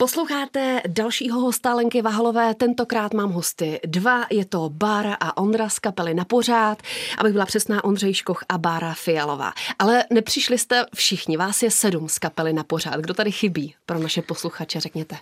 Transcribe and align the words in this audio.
Posloucháte 0.00 0.82
dalšího 0.88 1.40
hosta 1.40 1.74
Lenky 1.74 2.02
Vahalové. 2.02 2.54
Tentokrát 2.54 3.14
mám 3.14 3.30
hosty 3.30 3.80
dva. 3.86 4.26
Je 4.30 4.44
to 4.44 4.70
Bára 4.70 5.14
a 5.14 5.36
Ondra 5.36 5.68
z 5.68 5.78
kapely 5.78 6.14
Na 6.14 6.24
pořád. 6.24 6.82
Abych 7.18 7.32
byla 7.32 7.46
přesná, 7.46 7.84
Ondřej 7.84 8.14
Škoch 8.14 8.44
a 8.48 8.58
Bára 8.58 8.94
Fialová. 8.94 9.52
Ale 9.78 10.04
nepřišli 10.10 10.58
jste 10.58 10.86
všichni. 10.94 11.36
Vás 11.36 11.62
je 11.62 11.70
sedm 11.70 12.08
z 12.08 12.18
kapely 12.18 12.52
Na 12.52 12.64
pořád. 12.64 13.00
Kdo 13.00 13.14
tady 13.14 13.32
chybí 13.32 13.74
pro 13.86 13.98
naše 13.98 14.22
posluchače, 14.22 14.80
řekněte. 14.80 15.16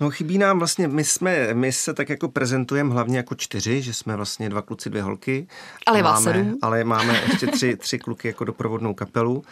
No 0.00 0.10
chybí 0.10 0.38
nám 0.38 0.58
vlastně, 0.58 0.88
my 0.88 1.04
jsme, 1.04 1.54
my 1.54 1.72
se 1.72 1.94
tak 1.94 2.08
jako 2.08 2.28
prezentujeme 2.28 2.92
hlavně 2.92 3.16
jako 3.16 3.34
čtyři, 3.34 3.82
že 3.82 3.94
jsme 3.94 4.16
vlastně 4.16 4.48
dva 4.48 4.62
kluci, 4.62 4.90
dvě 4.90 5.02
holky. 5.02 5.48
Ale 5.86 6.02
vás 6.02 6.24
máme, 6.24 6.38
sedm. 6.38 6.58
Ale 6.62 6.84
máme 6.84 7.22
ještě 7.30 7.46
tři, 7.46 7.76
tři 7.76 7.98
kluky 7.98 8.28
jako 8.28 8.44
doprovodnou 8.44 8.94
kapelu. 8.94 9.44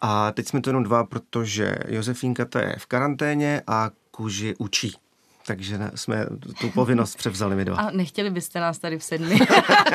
A 0.00 0.32
teď 0.32 0.48
jsme 0.48 0.60
to 0.60 0.70
jenom 0.70 0.82
dva, 0.82 1.04
protože 1.04 1.74
Josefínka 1.88 2.44
to 2.44 2.58
je 2.58 2.76
v 2.78 2.86
karanténě 2.86 3.62
a 3.66 3.90
Kuži 4.22 4.54
učí. 4.58 4.92
Takže 5.46 5.78
jsme 5.94 6.26
tu 6.60 6.70
povinnost 6.70 7.16
převzali 7.16 7.56
my 7.56 7.64
dva. 7.64 7.76
A 7.76 7.90
nechtěli 7.90 8.30
byste 8.30 8.60
nás 8.60 8.78
tady 8.78 8.98
v 8.98 9.04
sedmi? 9.04 9.38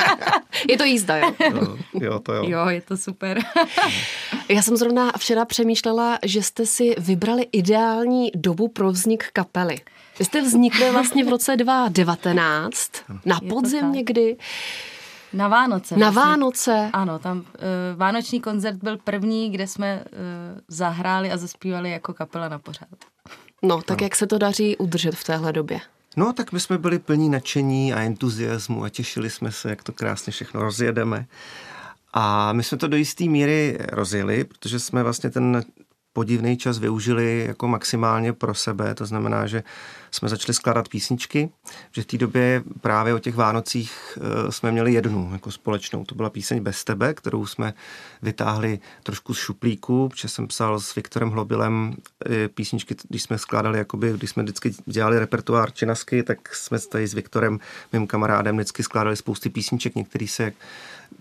je 0.70 0.78
to 0.78 0.84
jízda, 0.84 1.18
jo? 1.18 1.32
jo? 1.40 1.78
Jo, 1.94 2.20
to 2.20 2.34
jo. 2.34 2.44
Jo, 2.48 2.66
je 2.66 2.82
to 2.82 2.98
super. 2.98 3.40
Já 4.50 4.62
jsem 4.62 4.78
zrovna 4.78 5.12
včera 5.18 5.46
přemýšlela, 5.46 6.20
že 6.26 6.44
jste 6.44 6.66
si 6.66 6.96
vybrali 6.98 7.48
ideální 7.52 8.32
dobu 8.36 8.68
pro 8.68 8.92
vznik 8.92 9.30
kapely. 9.34 9.78
Vy 10.20 10.26
jste 10.26 10.42
vznikli 10.42 10.92
vlastně 10.92 11.26
v 11.26 11.30
roce 11.30 11.58
2019, 11.58 12.92
na 13.26 13.40
podzim 13.50 13.92
někdy. 13.92 14.38
Na 15.34 15.48
Vánoce. 15.48 15.98
Na 15.98 16.10
vlastně. 16.10 16.30
Vánoce. 16.30 16.90
Ano, 16.94 17.20
tam 17.20 17.38
uh, 17.38 17.46
Vánoční 17.96 18.42
koncert 18.42 18.78
byl 18.84 18.98
první, 18.98 19.50
kde 19.50 19.68
jsme 19.68 20.04
uh, 20.04 20.60
zahráli 20.68 21.32
a 21.32 21.38
zaspívali 21.38 21.92
jako 21.92 22.14
kapela 22.14 22.50
na 22.50 22.60
pořád. 22.60 22.88
No, 23.62 23.82
tak 23.82 24.02
no. 24.02 24.06
jak 24.06 24.16
se 24.16 24.28
to 24.28 24.38
daří 24.38 24.78
udržet 24.78 25.16
v 25.16 25.24
téhle 25.24 25.54
době? 25.54 25.80
No, 26.16 26.34
tak 26.34 26.52
my 26.52 26.60
jsme 26.60 26.78
byli 26.78 27.00
plní 27.00 27.30
nadšení 27.30 27.94
a 27.94 28.02
entuziasmu 28.02 28.84
a 28.84 28.90
těšili 28.90 29.30
jsme 29.30 29.52
se, 29.52 29.70
jak 29.70 29.84
to 29.84 29.94
krásně 29.94 30.32
všechno 30.32 30.62
rozjedeme. 30.62 31.26
A 32.14 32.54
my 32.54 32.64
jsme 32.64 32.78
to 32.78 32.88
do 32.88 32.98
jisté 32.98 33.24
míry 33.24 33.78
rozjeli, 33.92 34.44
protože 34.44 34.80
jsme 34.80 35.04
vlastně 35.04 35.30
ten 35.30 35.64
podivný 36.18 36.58
čas 36.58 36.80
využili 36.80 37.46
jako 37.48 37.68
maximálně 37.68 38.34
pro 38.34 38.54
sebe. 38.54 38.96
To 38.96 39.06
znamená, 39.06 39.48
že 39.48 39.64
jsme 40.12 40.30
začali 40.30 40.54
skládat 40.54 40.90
písničky, 40.90 41.50
že 41.92 42.02
v 42.02 42.06
té 42.06 42.18
době 42.18 42.64
právě 42.82 43.14
o 43.14 43.20
těch 43.20 43.36
Vánocích 43.36 44.18
eh, 44.18 44.52
jsme 44.52 44.72
měli 44.72 44.94
jednu 44.94 45.30
jako 45.32 45.52
společnou. 45.52 46.06
To 46.06 46.16
byla 46.16 46.30
píseň 46.30 46.60
Bez 46.64 46.84
tebe, 46.84 47.14
kterou 47.14 47.46
jsme 47.46 47.74
vytáhli 48.22 48.80
trošku 49.04 49.34
z 49.34 49.38
šuplíku, 49.38 50.10
protože 50.10 50.28
jsem 50.28 50.48
psal 50.48 50.80
s 50.80 50.96
Viktorem 50.96 51.30
Hlobilem 51.30 51.96
eh, 52.26 52.48
písničky, 52.48 52.96
když 53.10 53.24
jsme 53.24 53.38
skládali, 53.38 53.78
jakoby, 53.78 54.14
když 54.14 54.30
jsme 54.30 54.44
vždycky 54.44 54.74
dělali 54.86 55.20
repertoár 55.20 55.72
činasky, 55.72 56.24
tak 56.24 56.56
jsme 56.56 56.80
tady 56.80 57.08
s 57.08 57.14
Viktorem, 57.14 57.60
mým 57.94 58.08
kamarádem, 58.08 58.56
vždycky 58.56 58.84
skládali 58.84 59.16
spousty 59.16 59.50
písniček, 59.50 59.96
některý 59.96 60.28
se 60.28 60.54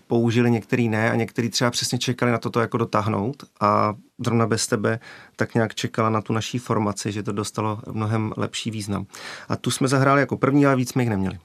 použili, 0.07 0.51
některý 0.51 0.89
ne 0.89 1.11
a 1.11 1.15
některý 1.15 1.49
třeba 1.49 1.71
přesně 1.71 1.97
čekali 1.97 2.31
na 2.31 2.37
toto 2.37 2.59
jako 2.59 2.77
dotáhnout 2.77 3.43
a 3.59 3.93
zrovna 4.25 4.47
bez 4.47 4.67
tebe 4.67 4.99
tak 5.35 5.53
nějak 5.53 5.75
čekala 5.75 6.09
na 6.09 6.21
tu 6.21 6.33
naší 6.33 6.57
formaci, 6.57 7.11
že 7.11 7.23
to 7.23 7.31
dostalo 7.31 7.79
mnohem 7.91 8.33
lepší 8.37 8.71
význam. 8.71 9.05
A 9.49 9.55
tu 9.55 9.71
jsme 9.71 9.87
zahráli 9.87 10.21
jako 10.21 10.37
první, 10.37 10.65
ale 10.65 10.75
víc 10.75 10.91
jsme 10.91 11.03
jich 11.03 11.09
neměli. 11.09 11.39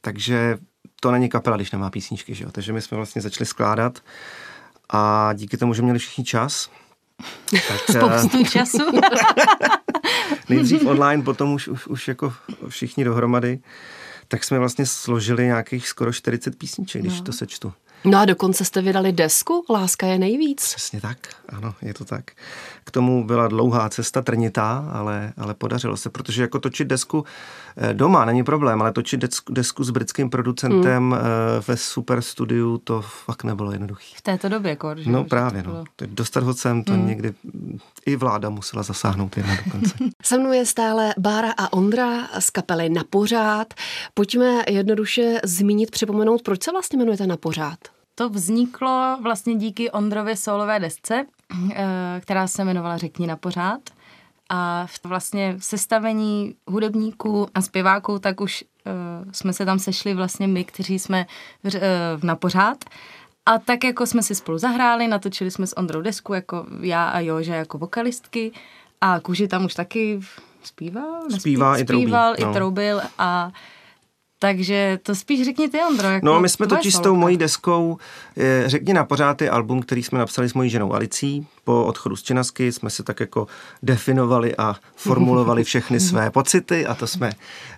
Takže 0.00 0.58
to 1.00 1.10
není 1.10 1.28
kapela, 1.28 1.56
když 1.56 1.70
nemá 1.70 1.90
písničky, 1.90 2.34
že 2.34 2.44
jo? 2.44 2.50
Takže 2.52 2.72
my 2.72 2.80
jsme 2.82 2.96
vlastně 2.96 3.22
začali 3.22 3.46
skládat 3.46 4.02
a 4.88 5.32
díky 5.34 5.56
tomu, 5.56 5.74
že 5.74 5.82
měli 5.82 5.98
všichni 5.98 6.24
čas, 6.24 6.70
tak, 7.50 7.80
Spoustu 7.90 8.38
eh, 8.40 8.44
času. 8.44 8.78
nejdřív 10.48 10.86
online, 10.86 11.22
potom 11.22 11.52
už, 11.52 11.68
už, 11.68 11.86
už 11.86 12.08
jako 12.08 12.32
všichni 12.68 13.04
dohromady, 13.04 13.58
tak 14.28 14.44
jsme 14.44 14.58
vlastně 14.58 14.86
složili 14.86 15.44
nějakých 15.44 15.88
skoro 15.88 16.12
40 16.12 16.58
písniček, 16.58 17.02
když 17.02 17.18
no. 17.18 17.24
to 17.24 17.32
sečtu. 17.32 17.72
No 18.04 18.18
a 18.18 18.24
dokonce 18.24 18.64
jste 18.64 18.82
vydali 18.82 19.12
desku 19.12 19.64
Láska 19.70 20.06
je 20.06 20.18
nejvíc. 20.18 20.74
Přesně 20.74 21.00
tak, 21.00 21.18
ano, 21.48 21.74
je 21.82 21.94
to 21.94 22.04
tak. 22.04 22.24
K 22.84 22.90
tomu 22.90 23.26
byla 23.26 23.48
dlouhá 23.48 23.88
cesta, 23.88 24.22
trnitá, 24.22 24.90
ale, 24.92 25.32
ale 25.36 25.54
podařilo 25.54 25.96
se, 25.96 26.10
protože 26.10 26.42
jako 26.42 26.58
točit 26.58 26.88
desku 26.88 27.24
eh, 27.76 27.94
doma 27.94 28.24
není 28.24 28.44
problém, 28.44 28.82
ale 28.82 28.92
točit 28.92 29.20
desku, 29.20 29.52
desku 29.52 29.84
s 29.84 29.90
britským 29.90 30.30
producentem 30.30 31.10
hmm. 31.10 31.20
Eh, 31.20 31.62
ve 31.68 31.76
super 31.76 32.22
studiu, 32.22 32.78
to 32.78 33.02
fakt 33.02 33.44
nebylo 33.44 33.72
jednoduché. 33.72 34.16
V 34.16 34.22
této 34.22 34.48
době, 34.48 34.70
jako, 34.70 34.94
že? 34.96 35.10
No 35.10 35.24
právě, 35.24 35.62
no. 35.62 35.84
Dostat 36.06 36.42
ho 36.42 36.54
sem, 36.54 36.84
to 36.84 36.92
hmm. 36.92 37.06
někdy 37.06 37.34
i 38.06 38.16
vláda 38.16 38.50
musela 38.50 38.82
zasáhnout 38.82 39.36
jedna 39.36 39.56
dokonce. 39.64 39.94
Se 40.22 40.38
mnou 40.38 40.52
je 40.52 40.66
stále 40.66 41.14
Bára 41.18 41.52
a 41.56 41.72
Ondra 41.72 42.28
z 42.38 42.50
kapely 42.50 42.88
Na 42.88 43.04
pořád. 43.10 43.74
Pojďme 44.14 44.62
jednoduše 44.68 45.40
zmínit, 45.44 45.90
připomenout, 45.90 46.42
proč 46.42 46.62
se 46.62 46.72
vlastně 46.72 46.96
jmenujete 46.96 47.26
Na 47.26 47.36
pořád? 47.36 47.78
To 48.20 48.28
vzniklo 48.28 49.18
vlastně 49.22 49.54
díky 49.54 49.90
Ondrově 49.90 50.36
solové 50.36 50.80
desce, 50.80 51.26
eh, 51.74 52.20
která 52.20 52.46
se 52.46 52.62
jmenovala 52.62 52.96
Řekni 52.96 53.26
na 53.26 53.36
pořád. 53.36 53.80
A 54.48 54.86
v 54.86 55.04
vlastně 55.04 55.56
sestavení 55.58 56.54
hudebníků 56.66 57.48
a 57.54 57.62
zpěváků, 57.62 58.18
tak 58.18 58.40
už 58.40 58.64
uh, 59.24 59.32
jsme 59.32 59.52
se 59.52 59.64
tam 59.64 59.78
sešli 59.78 60.14
vlastně 60.14 60.46
my, 60.46 60.64
kteří 60.64 60.98
jsme 60.98 61.26
v, 61.64 61.74
uh, 61.74 61.80
na 62.22 62.36
pořád. 62.36 62.84
A 63.46 63.58
tak 63.58 63.84
jako 63.84 64.06
jsme 64.06 64.22
si 64.22 64.34
spolu 64.34 64.58
zahráli, 64.58 65.08
natočili 65.08 65.50
jsme 65.50 65.66
s 65.66 65.76
Ondrou 65.78 66.00
desku, 66.00 66.34
jako 66.34 66.66
já 66.80 67.08
a 67.08 67.20
Jože 67.20 67.54
jako 67.54 67.78
vokalistky. 67.78 68.52
A 69.00 69.20
Kuži 69.20 69.48
tam 69.48 69.64
už 69.64 69.74
taky 69.74 70.20
zpíval? 70.62 71.20
Zpívá 71.38 71.76
i 71.76 71.84
troubí. 71.84 72.02
Zpíval 72.02 72.34
no. 72.40 72.50
i 72.50 72.54
troubil 72.54 73.00
a 73.18 73.52
takže 74.42 74.98
to 75.02 75.14
spíš 75.14 75.44
řekni 75.44 75.68
ty, 75.68 75.78
Ondro. 75.90 76.08
Jako 76.08 76.26
no, 76.26 76.40
my 76.40 76.48
jsme 76.48 76.66
totiž 76.66 76.94
s 76.94 77.00
tou 77.00 77.16
mojí 77.16 77.36
deskou, 77.36 77.98
eh, 78.36 78.62
řekni 78.66 78.94
na 78.94 79.04
pořád 79.04 79.42
je 79.42 79.50
album, 79.50 79.82
který 79.82 80.02
jsme 80.02 80.18
napsali 80.18 80.48
s 80.48 80.54
mojí 80.54 80.70
ženou 80.70 80.92
Alicí. 80.92 81.46
Po 81.64 81.84
odchodu 81.84 82.16
z 82.16 82.22
Činasky 82.22 82.72
jsme 82.72 82.90
se 82.90 83.02
tak 83.02 83.20
jako 83.20 83.46
definovali 83.82 84.56
a 84.56 84.76
formulovali 84.96 85.64
všechny 85.64 86.00
své 86.10 86.30
pocity 86.30 86.86
a 86.86 86.94
to 86.94 87.06
jsme 87.06 87.30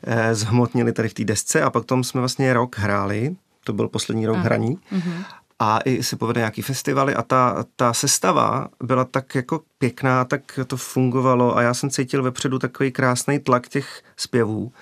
eh, 0.05 0.35
zhmotnili 0.35 0.93
tady 0.93 1.09
v 1.09 1.15
té 1.15 1.25
desce 1.25 1.63
a 1.63 1.71
pak 1.71 1.85
tom 1.85 2.05
jsme 2.05 2.21
vlastně 2.21 2.53
rok 2.53 2.79
hráli, 2.79 3.37
to 3.65 3.73
byl 3.73 3.89
poslední 3.89 4.27
rok 4.27 4.37
Aha. 4.37 4.45
hraní. 4.45 4.79
Uh-huh 4.93 5.25
a 5.65 5.79
i 5.85 6.03
se 6.03 6.17
povede 6.17 6.41
nějaký 6.41 6.63
festivaly 6.63 7.15
a 7.15 7.23
ta, 7.23 7.65
ta 7.77 7.93
sestava 7.93 8.69
byla 8.83 9.05
tak 9.05 9.35
jako 9.35 9.61
pěkná, 9.79 10.25
tak 10.25 10.59
to 10.67 10.77
fungovalo 10.77 11.57
a 11.57 11.63
já 11.63 11.75
jsem 11.75 11.91
cítil 11.91 12.23
vepředu 12.23 12.59
takový 12.59 12.93
krásný 12.93 13.39
tlak 13.39 13.69
těch 13.69 14.03
zpěvů. 14.17 14.73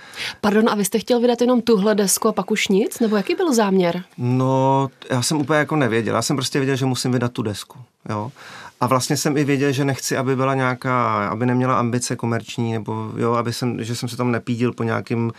Pardon, 0.40 0.68
a 0.68 0.74
vy 0.74 0.84
jste 0.84 0.98
chtěl 0.98 1.20
vydat 1.20 1.40
jenom 1.40 1.62
tuhle 1.62 1.94
desku 1.94 2.28
a 2.28 2.32
pak 2.32 2.50
už 2.50 2.68
nic? 2.68 3.00
Nebo 3.00 3.16
jaký 3.16 3.34
byl 3.34 3.54
záměr? 3.54 4.02
No, 4.18 4.90
já 5.10 5.22
jsem 5.22 5.40
úplně 5.40 5.58
jako 5.58 5.76
nevěděl. 5.76 6.14
Já 6.14 6.22
jsem 6.22 6.36
prostě 6.36 6.58
věděl, 6.58 6.76
že 6.76 6.86
musím 6.86 7.12
vydat 7.12 7.32
tu 7.32 7.42
desku. 7.42 7.78
Jo? 8.08 8.32
A 8.80 8.86
vlastně 8.86 9.16
jsem 9.16 9.36
i 9.36 9.44
věděl, 9.44 9.72
že 9.72 9.84
nechci, 9.84 10.16
aby 10.16 10.36
byla 10.36 10.54
nějaká, 10.54 11.28
aby 11.28 11.46
neměla 11.46 11.78
ambice 11.78 12.16
komerční, 12.16 12.72
nebo 12.72 13.12
jo, 13.16 13.32
aby 13.32 13.52
jsem, 13.52 13.84
že 13.84 13.94
jsem 13.94 14.08
se 14.08 14.16
tam 14.16 14.30
nepídil 14.30 14.72
po 14.72 14.82
nějakým 14.82 15.32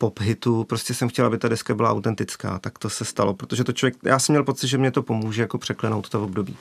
pop 0.00 0.20
hitu, 0.20 0.64
prostě 0.64 0.94
jsem 0.94 1.08
chtěl, 1.08 1.26
aby 1.26 1.38
ta 1.38 1.48
deska 1.48 1.74
byla 1.74 1.90
autentická, 1.90 2.58
tak 2.58 2.78
to 2.78 2.90
se 2.90 3.04
stalo, 3.04 3.34
protože 3.34 3.64
to 3.64 3.72
člověk, 3.72 3.96
já 4.04 4.18
jsem 4.18 4.32
měl 4.32 4.44
pocit, 4.44 4.68
že 4.68 4.78
mě 4.78 4.90
to 4.90 5.02
pomůže 5.02 5.42
jako 5.42 5.58
překlenout 5.58 6.08
to 6.08 6.24
období. 6.24 6.56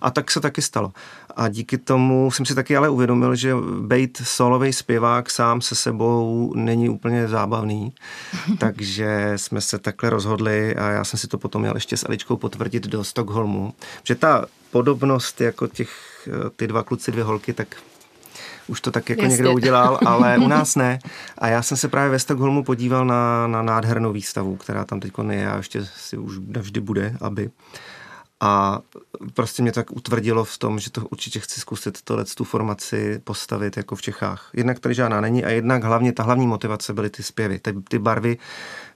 A 0.00 0.10
tak 0.10 0.30
se 0.30 0.40
taky 0.40 0.62
stalo. 0.62 0.92
A 1.36 1.48
díky 1.48 1.78
tomu 1.78 2.30
jsem 2.30 2.46
si 2.46 2.54
taky 2.54 2.76
ale 2.76 2.88
uvědomil, 2.88 3.34
že 3.34 3.54
být 3.80 4.22
solový 4.24 4.72
zpěvák 4.72 5.30
sám 5.30 5.60
se 5.60 5.74
sebou 5.74 6.52
není 6.56 6.88
úplně 6.88 7.28
zábavný, 7.28 7.92
takže 8.58 9.32
jsme 9.36 9.60
se 9.60 9.78
takhle 9.78 10.10
rozhodli 10.10 10.76
a 10.76 10.90
já 10.90 11.04
jsem 11.04 11.18
si 11.18 11.28
to 11.28 11.38
potom 11.38 11.62
měl 11.62 11.74
ještě 11.74 11.96
s 11.96 12.08
Eličkou 12.08 12.36
potvrdit 12.36 12.86
do 12.86 13.04
Stockholmu, 13.04 13.74
že 14.04 14.14
ta 14.14 14.46
podobnost 14.70 15.40
jako 15.40 15.66
těch, 15.66 15.90
ty 16.56 16.66
dva 16.66 16.82
kluci, 16.82 17.12
dvě 17.12 17.24
holky, 17.24 17.52
tak 17.52 17.76
už 18.66 18.80
to 18.80 18.90
tak 18.90 19.10
jako 19.10 19.22
Jasně. 19.22 19.36
někdo 19.36 19.52
udělal, 19.52 19.98
ale 20.06 20.38
u 20.38 20.48
nás 20.48 20.76
ne. 20.76 20.98
A 21.38 21.48
já 21.48 21.62
jsem 21.62 21.76
se 21.76 21.88
právě 21.88 22.10
ve 22.10 22.18
Stockholmu 22.18 22.64
podíval 22.64 23.04
na, 23.04 23.46
na 23.46 23.62
nádhernou 23.62 24.12
výstavu, 24.12 24.56
která 24.56 24.84
tam 24.84 25.00
teď 25.00 25.12
je 25.30 25.50
a 25.50 25.56
ještě 25.56 25.84
si 25.84 26.18
už 26.18 26.38
navždy 26.46 26.80
bude, 26.80 27.16
aby. 27.20 27.50
A 28.40 28.80
prostě 29.34 29.62
mě 29.62 29.72
tak 29.72 29.90
utvrdilo 29.90 30.44
v 30.44 30.58
tom, 30.58 30.78
že 30.78 30.90
to 30.90 31.06
určitě 31.06 31.40
chci 31.40 31.60
zkusit 31.60 32.02
tohle 32.02 32.24
tu 32.24 32.44
formaci 32.44 33.20
postavit 33.24 33.76
jako 33.76 33.96
v 33.96 34.02
Čechách. 34.02 34.50
Jednak 34.52 34.80
tady 34.80 34.94
žádná 34.94 35.20
není 35.20 35.44
a 35.44 35.50
jednak 35.50 35.84
hlavně 35.84 36.12
ta 36.12 36.22
hlavní 36.22 36.46
motivace 36.46 36.92
byly 36.92 37.10
ty 37.10 37.22
zpěvy, 37.22 37.58
ty, 37.58 37.72
ty 37.88 37.98
barvy 37.98 38.38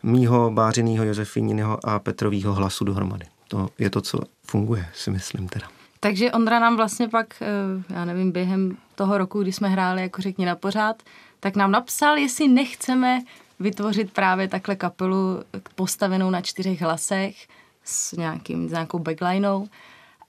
mýho 0.03 0.51
Bářinýho, 0.51 1.05
Josefíniného 1.05 1.87
a 1.87 1.99
Petrovýho 1.99 2.55
hlasu 2.55 2.85
dohromady. 2.85 3.27
To 3.49 3.69
je 3.79 3.91
to, 3.91 4.01
co 4.01 4.19
funguje, 4.47 4.87
si 4.95 5.11
myslím 5.11 5.49
teda. 5.49 5.67
Takže 6.05 6.33
Ondra 6.33 6.59
nám 6.59 6.77
vlastně 6.77 7.09
pak, 7.09 7.43
eh, 7.43 7.95
já 7.95 8.05
nevím, 8.05 8.33
během 8.33 8.77
toho 8.95 9.19
roku, 9.19 9.43
kdy 9.43 9.53
jsme 9.53 9.69
hráli 9.69 10.03
jako 10.03 10.23
řekni 10.23 10.47
na 10.47 10.57
pořád, 10.57 11.03
tak 11.41 11.57
nám 11.57 11.71
napsal, 11.71 12.19
jestli 12.19 12.49
nechceme 12.49 13.21
vytvořit 13.61 14.13
právě 14.13 14.49
takhle 14.49 14.77
kapelu 14.77 15.43
postavenou 15.75 16.31
na 16.31 16.41
čtyřech 16.41 16.83
hlasech 16.83 17.37
s, 17.85 18.13
nějakým, 18.13 18.69
s 18.69 18.73
nějakou 18.73 18.99
backlinou. 18.99 19.69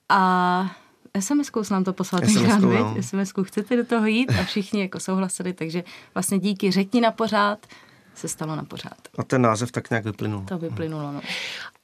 A 0.09 0.71
SMS-kou 1.19 1.71
nám 1.71 1.83
to 1.83 1.93
poslal 1.93 2.21
SMS-kou, 2.21 2.33
tenkrát, 2.35 2.59
no. 2.61 2.95
SMS-kou 2.95 3.43
chcete 3.43 3.75
do 3.75 3.85
toho 3.85 4.05
jít 4.05 4.31
a 4.39 4.43
všichni 4.43 4.81
jako 4.81 4.99
souhlasili, 4.99 5.53
takže 5.53 5.83
vlastně 6.13 6.39
díky 6.39 6.71
řekni 6.71 7.01
na 7.01 7.11
pořád 7.11 7.67
se 8.13 8.27
stalo 8.27 8.55
na 8.55 8.63
pořád. 8.63 9.07
A 9.17 9.23
ten 9.23 9.41
název 9.41 9.71
tak 9.71 9.89
nějak 9.89 10.05
vyplynul. 10.05 10.41
To 10.41 10.57
vyplynulo, 10.57 11.11
no. 11.11 11.21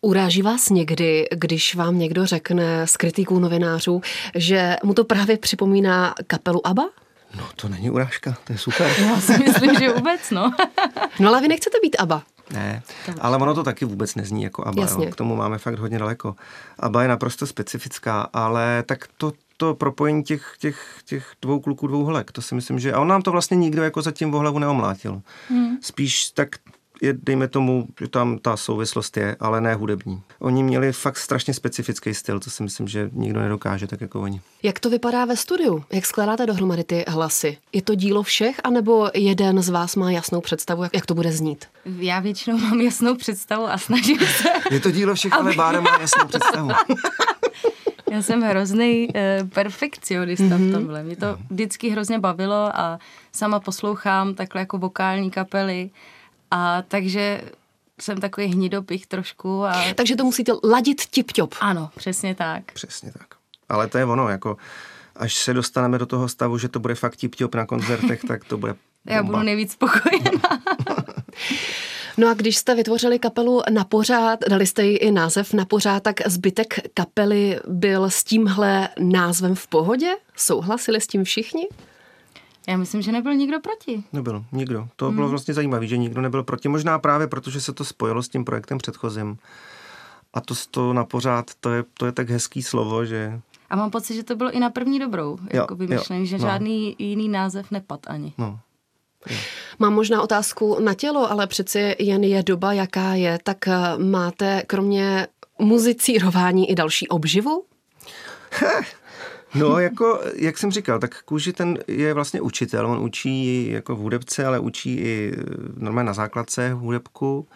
Uráží 0.04 0.42
vás 0.42 0.70
někdy, 0.70 1.28
když 1.36 1.76
vám 1.76 2.00
někdo 2.00 2.26
řekne 2.26 2.88
z 2.88 2.98
kritiků 2.98 3.40
novinářů, 3.40 4.02
že 4.36 4.76
mu 4.84 4.94
to 4.94 5.04
právě 5.04 5.38
připomíná 5.38 6.14
kapelu 6.28 6.68
ABBA? 6.68 6.84
No 7.38 7.50
to 7.56 7.70
není 7.70 7.90
urážka, 7.90 8.38
to 8.44 8.54
je 8.54 8.60
super. 8.60 8.92
Já 9.02 9.22
si 9.22 9.38
myslím, 9.38 9.80
že 9.80 9.94
vůbec, 9.94 10.32
no. 10.32 10.54
No 11.20 11.30
ale 11.30 11.42
vy 11.42 11.48
nechcete 11.48 11.78
být 11.82 11.96
ABBA. 12.00 12.24
Ne, 12.54 12.84
ale 13.22 13.38
ono 13.38 13.54
to 13.54 13.64
taky 13.64 13.86
vůbec 13.86 14.16
nezní 14.16 14.44
jako 14.44 14.68
ABBA. 14.68 14.82
Jasně. 14.82 15.06
Jo. 15.06 15.12
K 15.12 15.16
tomu 15.16 15.36
máme 15.36 15.58
fakt 15.58 15.80
hodně 15.80 16.00
daleko. 16.00 16.36
ABBA 16.80 17.02
je 17.02 17.08
naprosto 17.08 17.48
specifická, 17.48 18.22
ale 18.34 18.84
tak 18.86 19.08
to, 19.18 19.34
to 19.58 19.76
propojení 19.76 20.24
těch, 20.24 20.56
těch, 20.60 20.98
těch 21.06 21.34
dvou 21.42 21.60
kluků, 21.60 21.88
dvou 21.88 22.04
holek, 22.04 22.32
to 22.32 22.42
si 22.42 22.56
myslím, 22.56 22.80
že... 22.80 22.94
A 22.94 23.00
on 23.00 23.08
nám 23.08 23.22
to 23.22 23.32
vlastně 23.32 23.58
nikdo 23.58 23.84
jako 23.84 24.02
zatím 24.02 24.32
v 24.32 24.36
hlavu 24.36 24.60
neomlátil. 24.60 25.22
Hmm. 25.50 25.78
Spíš 25.82 26.32
tak 26.32 26.50
je, 27.02 27.14
dejme 27.14 27.48
tomu, 27.48 27.88
že 28.00 28.08
tam 28.08 28.40
ta 28.40 28.58
souvislost 28.58 29.18
je, 29.18 29.36
ale 29.40 29.62
ne 29.62 29.76
hudební. 29.76 30.22
Oni 30.40 30.64
měli 30.64 30.94
fakt 30.94 31.18
strašně 31.18 31.54
specifický 31.54 32.14
styl, 32.14 32.40
to 32.40 32.50
si 32.50 32.64
myslím, 32.64 32.88
že 32.88 33.10
nikdo 33.14 33.40
nedokáže 33.40 33.88
tak 33.88 34.02
jako 34.02 34.22
oni. 34.22 34.42
Jak 34.64 34.80
to 34.80 34.90
vypadá 34.90 35.26
ve 35.26 35.38
studiu? 35.38 35.84
Jak 35.92 36.06
skládáte 36.06 36.46
dohromady 36.46 36.84
ty 36.84 37.06
hlasy? 37.08 37.58
Je 37.74 37.82
to 37.82 37.96
dílo 37.96 38.24
všech, 38.24 38.56
anebo 38.64 39.10
jeden 39.14 39.62
z 39.62 39.70
vás 39.70 39.96
má 39.96 40.12
jasnou 40.12 40.42
představu, 40.42 40.84
jak, 40.84 40.94
jak 40.94 41.06
to 41.06 41.14
bude 41.14 41.32
znít? 41.32 41.66
Já 42.00 42.20
většinou 42.20 42.58
mám 42.58 42.82
jasnou 42.82 43.16
představu 43.16 43.68
a 43.68 43.78
snažím 43.78 44.20
se. 44.20 44.50
Je 44.72 44.80
to 44.80 44.92
dílo 44.92 45.16
všech, 45.16 45.34
ale 45.34 45.56
Bára 45.56 45.82
má 45.82 45.98
jasnou 46.02 46.28
představu. 46.28 46.70
Já 48.12 48.22
jsem 48.22 48.42
hrozný 48.42 49.08
uh, 49.08 49.50
perfekcionista 49.50 50.44
mm-hmm. 50.44 50.70
v 50.70 50.74
tomhle. 50.74 51.04
Mě 51.04 51.16
to 51.16 51.38
vždycky 51.50 51.90
hrozně 51.90 52.20
bavilo 52.20 52.80
a 52.80 53.00
sama 53.32 53.60
poslouchám 53.60 54.36
takhle 54.36 54.62
jako 54.62 54.78
vokální 54.78 55.32
kapely 55.32 55.90
a 56.52 56.82
takže 56.82 57.42
jsem 58.02 58.18
takový 58.18 58.48
hnidopich 58.48 59.08
trošku. 59.08 59.64
A... 59.66 59.94
Takže 59.96 60.16
to 60.16 60.24
musíte 60.24 60.52
ladit 60.64 61.02
tip-top. 61.02 61.56
Ano, 61.60 61.90
přesně 61.96 62.36
tak. 62.36 62.72
Přesně 62.72 63.12
tak. 63.12 63.28
Ale 63.70 63.88
to 63.88 63.98
je 63.98 64.06
ono, 64.06 64.30
jako 64.30 64.58
až 65.16 65.36
se 65.36 65.54
dostaneme 65.54 65.98
do 65.98 66.06
toho 66.06 66.30
stavu, 66.30 66.58
že 66.58 66.70
to 66.70 66.80
bude 66.80 66.96
fakt 66.96 67.16
tip 67.16 67.36
na 67.56 67.66
koncertech, 67.66 68.22
tak 68.28 68.46
to 68.46 68.58
bude 68.58 68.74
bomba. 69.06 69.16
Já 69.16 69.24
budu 69.24 69.40
nejvíc 69.40 69.72
spokojená. 69.72 70.42
No 72.18 72.30
a 72.30 72.34
když 72.34 72.58
jste 72.58 72.76
vytvořili 72.76 73.20
kapelu 73.20 73.62
na 73.70 73.84
pořád, 73.84 74.40
dali 74.50 74.68
jste 74.68 74.84
jí 74.84 74.98
i 74.98 75.12
název 75.12 75.54
na 75.54 75.66
pořád, 75.66 76.04
tak 76.04 76.28
zbytek 76.28 76.80
kapely 76.94 77.60
byl 77.68 78.10
s 78.10 78.24
tímhle 78.24 78.90
názvem 79.00 79.56
v 79.56 79.68
pohodě? 79.68 80.12
Souhlasili 80.36 81.02
s 81.02 81.08
tím 81.08 81.24
všichni? 81.24 81.68
Já 82.68 82.78
myslím, 82.78 83.02
že 83.02 83.12
nebyl 83.12 83.36
nikdo 83.36 83.60
proti. 83.60 84.04
Nebyl, 84.14 84.46
nikdo. 84.52 84.88
To 84.96 85.06
hmm. 85.06 85.16
bylo 85.16 85.30
vlastně 85.30 85.54
zajímavé, 85.54 85.88
že 85.88 85.98
nikdo 85.98 86.22
nebyl 86.22 86.44
proti. 86.44 86.68
Možná 86.68 87.00
právě 87.00 87.28
protože 87.28 87.62
se 87.62 87.74
to 87.74 87.86
spojilo 87.86 88.24
s 88.24 88.30
tím 88.30 88.46
projektem 88.46 88.78
předchozím. 88.78 89.38
A 90.34 90.42
to, 90.42 90.54
to 90.72 90.94
na 90.94 91.06
pořád, 91.06 91.52
to 91.60 91.70
je, 91.70 91.84
to 91.94 92.06
je 92.06 92.12
tak 92.12 92.30
hezký 92.30 92.64
slovo, 92.64 93.06
že... 93.06 93.42
A 93.70 93.76
mám 93.76 93.92
pocit, 93.92 94.16
že 94.16 94.24
to 94.24 94.36
bylo 94.36 94.52
i 94.52 94.60
na 94.60 94.70
první 94.70 95.00
dobrou, 95.00 95.38
Jo, 95.42 95.48
jako 95.54 95.76
vymyšlený, 95.76 96.22
jo, 96.22 96.26
že 96.26 96.38
no. 96.38 96.42
žádný 96.42 96.96
jiný 97.00 97.30
název 97.30 97.72
nepad 97.72 98.00
ani. 98.08 98.34
No, 98.38 98.60
Mám 99.80 99.94
možná 99.94 100.22
otázku 100.22 100.78
na 100.80 100.94
tělo, 100.94 101.32
ale 101.32 101.48
přeci 101.48 101.96
jen 102.00 102.24
je 102.24 102.44
doba, 102.44 102.74
jaká 102.74 103.14
je, 103.14 103.40
tak 103.44 103.68
eh, 103.68 103.74
máte 103.98 104.64
kromě 104.68 105.28
muzicírování 105.60 106.70
i 106.70 106.76
další 106.76 107.08
obživu? 107.08 107.64
No, 109.56 109.80
jako, 109.80 110.22
jak 110.36 110.58
jsem 110.58 110.72
říkal, 110.72 111.00
tak 111.00 111.22
Kůži 111.24 111.54
ten 111.54 111.80
je 111.88 112.14
vlastně 112.14 112.42
učitel. 112.42 112.88
On 112.88 113.00
učí 113.04 113.70
jako 113.72 113.96
v 113.96 114.00
hudebce, 114.00 114.46
ale 114.46 114.60
učí 114.60 114.96
i 114.96 115.34
eh, 115.38 115.44
normálně 115.78 116.08
na 116.08 116.14
základce 116.14 116.74
hudebku. 116.74 117.48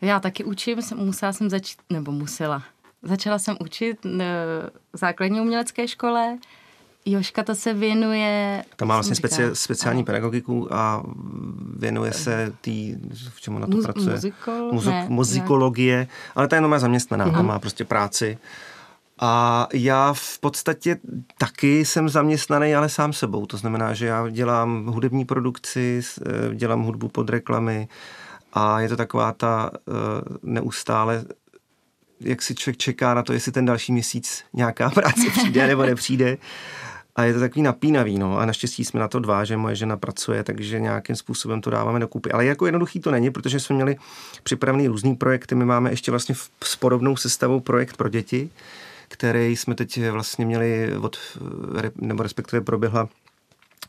Já 0.00 0.20
taky 0.20 0.44
učím, 0.44 0.82
jsem, 0.82 0.98
musela 0.98 1.32
jsem 1.32 1.50
začít, 1.50 1.78
nebo 1.90 2.12
musela. 2.12 2.62
Začala 3.02 3.38
jsem 3.38 3.56
učit 3.60 4.06
eh, 4.06 4.10
v 4.92 4.98
základní 4.98 5.40
umělecké 5.40 5.88
škole. 5.88 6.38
Joška 7.06 7.42
to 7.42 7.54
se 7.54 7.74
věnuje... 7.74 8.64
Tam 8.76 8.88
má 8.88 8.94
vlastně 8.94 9.16
speci- 9.16 9.50
speciální 9.52 10.04
pedagogiku 10.04 10.74
a 10.74 11.02
věnuje 11.76 12.12
se 12.12 12.52
tý, 12.60 12.96
v 13.30 13.40
čemu 13.40 13.58
na 13.58 13.66
to 13.66 13.72
Muz- 13.76 13.82
pracuje? 13.82 14.16
Muzo- 14.72 14.90
ne, 14.90 15.06
muzikologie, 15.08 16.08
ale 16.34 16.48
ta 16.48 16.56
je 16.56 16.58
jenom 16.58 16.78
zaměstnaná, 16.78 17.30
tam 17.30 17.46
má 17.46 17.58
prostě 17.58 17.84
práci. 17.84 18.38
A 19.18 19.66
já 19.74 20.12
v 20.12 20.38
podstatě 20.38 20.96
taky 21.38 21.84
jsem 21.84 22.08
zaměstnaný, 22.08 22.74
ale 22.74 22.88
sám 22.88 23.12
sebou. 23.12 23.46
To 23.46 23.56
znamená, 23.56 23.94
že 23.94 24.06
já 24.06 24.28
dělám 24.28 24.86
hudební 24.86 25.24
produkci, 25.24 26.00
eh, 26.00 26.54
dělám 26.54 26.82
hudbu 26.82 27.08
pod 27.08 27.30
reklamy 27.30 27.88
a 28.52 28.80
je 28.80 28.88
to 28.88 28.96
taková 28.96 29.32
ta 29.32 29.70
eh, 29.74 29.92
neustále 30.42 31.24
jak 32.20 32.42
si 32.42 32.54
člověk 32.54 32.76
čeká 32.76 33.14
na 33.14 33.22
to, 33.22 33.32
jestli 33.32 33.52
ten 33.52 33.64
další 33.64 33.92
měsíc 33.92 34.44
nějaká 34.52 34.90
práce 34.94 35.30
přijde 35.30 35.66
nebo 35.66 35.82
nepřijde. 35.82 36.38
A 37.16 37.24
je 37.24 37.34
to 37.34 37.40
takový 37.40 37.62
napínavý, 37.62 38.18
no. 38.18 38.38
A 38.38 38.46
naštěstí 38.46 38.84
jsme 38.84 39.00
na 39.00 39.08
to 39.08 39.20
dva, 39.20 39.44
že 39.44 39.56
moje 39.56 39.76
žena 39.76 39.96
pracuje, 39.96 40.44
takže 40.44 40.80
nějakým 40.80 41.16
způsobem 41.16 41.60
to 41.60 41.70
dáváme 41.70 41.98
dokupy. 41.98 42.32
Ale 42.32 42.44
jako 42.44 42.66
jednoduchý 42.66 43.00
to 43.00 43.10
není, 43.10 43.30
protože 43.30 43.60
jsme 43.60 43.74
měli 43.76 43.96
připravený 44.42 44.88
různý 44.88 45.16
projekty. 45.16 45.54
My 45.54 45.64
máme 45.64 45.90
ještě 45.90 46.10
vlastně 46.10 46.34
s 46.64 46.76
podobnou 46.76 47.16
sestavou 47.16 47.60
projekt 47.60 47.96
pro 47.96 48.08
děti, 48.08 48.50
který 49.08 49.56
jsme 49.56 49.74
teď 49.74 50.00
vlastně 50.10 50.46
měli 50.46 50.96
od, 50.96 51.18
nebo 51.96 52.22
respektive 52.22 52.60
proběhla 52.60 53.08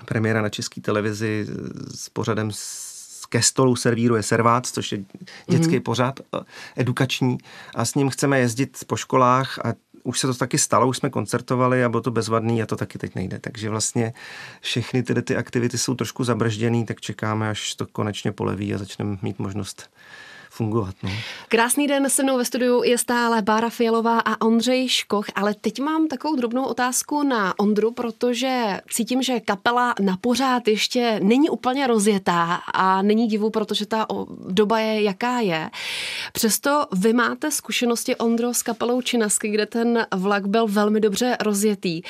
premiéra 0.05 0.41
na 0.41 0.49
české 0.49 0.81
televizi 0.81 1.47
s 1.95 2.09
pořadem 2.09 2.51
s 2.51 2.89
ke 3.29 3.41
stolu 3.41 3.75
servíruje 3.75 4.23
Servát, 4.23 4.65
což 4.65 4.91
je 4.91 5.03
dětský 5.47 5.75
mm-hmm. 5.75 5.83
pořad 5.83 6.19
eh, 6.19 6.39
edukační 6.75 7.37
a 7.75 7.85
s 7.85 7.95
ním 7.95 8.09
chceme 8.09 8.39
jezdit 8.39 8.77
po 8.87 8.95
školách 8.95 9.59
a 9.59 9.73
už 10.03 10.19
se 10.19 10.27
to 10.27 10.33
taky 10.33 10.57
stalo, 10.57 10.87
už 10.87 10.97
jsme 10.97 11.09
koncertovali 11.09 11.83
a 11.83 11.89
bylo 11.89 12.01
to 12.01 12.11
bezvadný 12.11 12.63
a 12.63 12.65
to 12.65 12.75
taky 12.75 12.97
teď 12.97 13.15
nejde. 13.15 13.39
Takže 13.39 13.69
vlastně 13.69 14.13
všechny 14.61 15.03
tyhle 15.03 15.21
ty 15.21 15.35
aktivity 15.35 15.77
jsou 15.77 15.95
trošku 15.95 16.23
zabržděný, 16.23 16.85
tak 16.85 17.01
čekáme, 17.01 17.49
až 17.49 17.75
to 17.75 17.87
konečně 17.87 18.31
poleví 18.31 18.73
a 18.73 18.77
začneme 18.77 19.17
mít 19.21 19.39
možnost 19.39 19.89
fungovat. 20.49 20.95
No. 21.03 21.09
Krásný 21.47 21.87
den 21.87 22.09
se 22.09 22.23
mnou 22.23 22.37
ve 22.37 22.45
studiu 22.45 22.83
je 22.83 22.97
stále 22.97 23.41
Bára 23.41 23.69
Fialová 23.69 24.19
a 24.19 24.41
Ondřej 24.45 24.89
Škoch, 24.89 25.25
ale 25.35 25.53
teď 25.53 25.79
mám 25.79 26.07
takovou 26.07 26.35
drobnou 26.35 26.63
otázku 26.63 27.23
na 27.23 27.59
Ondru, 27.59 27.91
protože 27.91 28.81
cítím, 28.91 29.21
že 29.21 29.39
kapela 29.39 29.95
na 30.01 30.17
pořád 30.17 30.67
ještě 30.67 31.19
není 31.23 31.49
úplně 31.49 31.87
rozjetá 31.87 32.55
a 32.73 33.01
není 33.01 33.27
divu, 33.27 33.49
protože 33.49 33.85
ta 33.85 34.07
doba 34.47 34.79
je 34.79 35.01
jaká 35.01 35.39
je. 35.39 35.69
Přesto 36.33 36.85
vy 36.91 37.13
máte 37.13 37.51
zkušenosti, 37.51 38.15
Ondro, 38.15 38.53
s 38.53 38.63
kapelou 38.63 39.01
Činasky, 39.01 39.49
kde 39.49 39.65
ten 39.65 40.05
vlak 40.15 40.47
byl 40.47 40.67
velmi 40.67 40.99
dobře 40.99 41.37
rozjetý. 41.41 42.01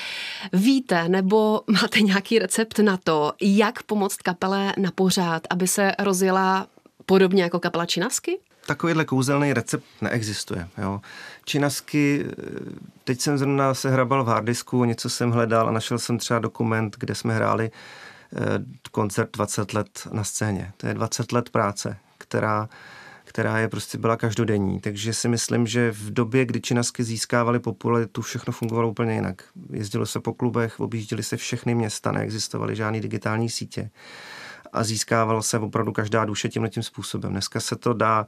Víte, 0.54 1.10
nebo 1.10 1.62
máte 1.68 2.02
nějaký 2.02 2.40
recept 2.40 2.80
na 2.80 2.98
to, 2.98 3.34
jak 3.42 3.84
pomoct 3.84 4.16
kapele 4.16 4.74
na 4.78 4.92
pořád, 4.92 5.44
aby 5.50 5.68
se 5.68 5.92
rozjela 6.00 6.68
podobně 7.10 7.44
jako 7.44 7.60
kapela 7.60 7.86
Činasky? 7.86 8.40
Takovýhle 8.66 9.06
kouzelný 9.06 9.54
recept 9.54 9.84
neexistuje. 10.02 10.68
Jo. 10.78 11.02
Činasky, 11.46 12.26
teď 13.04 13.22
jsem 13.22 13.38
zrovna 13.38 13.74
se 13.74 13.92
hrabal 13.92 14.24
v 14.24 14.28
harddisku, 14.28 14.86
něco 14.86 15.10
jsem 15.10 15.32
hledal 15.32 15.68
a 15.68 15.72
našel 15.72 16.00
jsem 16.00 16.18
třeba 16.18 16.40
dokument, 16.40 16.96
kde 17.00 17.16
jsme 17.16 17.36
hráli 17.36 17.72
eh, 17.72 18.40
koncert 18.92 19.30
20 19.34 19.74
let 19.74 20.08
na 20.12 20.24
scéně. 20.24 20.72
To 20.78 20.88
je 20.88 20.94
20 20.94 21.32
let 21.32 21.50
práce, 21.50 21.98
která, 22.18 22.70
která 23.24 23.58
je 23.58 23.68
prostě 23.68 23.98
byla 23.98 24.18
každodenní. 24.18 24.80
Takže 24.80 25.14
si 25.14 25.28
myslím, 25.28 25.68
že 25.68 25.92
v 25.92 26.14
době, 26.14 26.46
kdy 26.46 26.62
Činasky 26.62 27.04
získávaly 27.04 27.60
popularitu, 27.60 28.22
všechno 28.22 28.54
fungovalo 28.54 28.90
úplně 28.90 29.14
jinak. 29.14 29.44
Jezdilo 29.74 30.06
se 30.06 30.20
po 30.20 30.34
klubech, 30.34 30.80
objížděly 30.80 31.24
se 31.24 31.38
všechny 31.38 31.76
města, 31.76 32.12
neexistovaly 32.12 32.76
žádné 32.76 33.00
digitální 33.00 33.50
sítě 33.50 33.90
a 34.74 34.84
získával 34.84 35.42
se 35.42 35.60
opravdu 35.60 35.92
každá 35.92 36.26
duše 36.26 36.50
tímhle 36.50 36.70
tím 36.70 36.84
způsobem. 36.84 37.32
Dneska 37.32 37.60
se 37.60 37.76
to 37.76 37.94
dá 37.94 38.28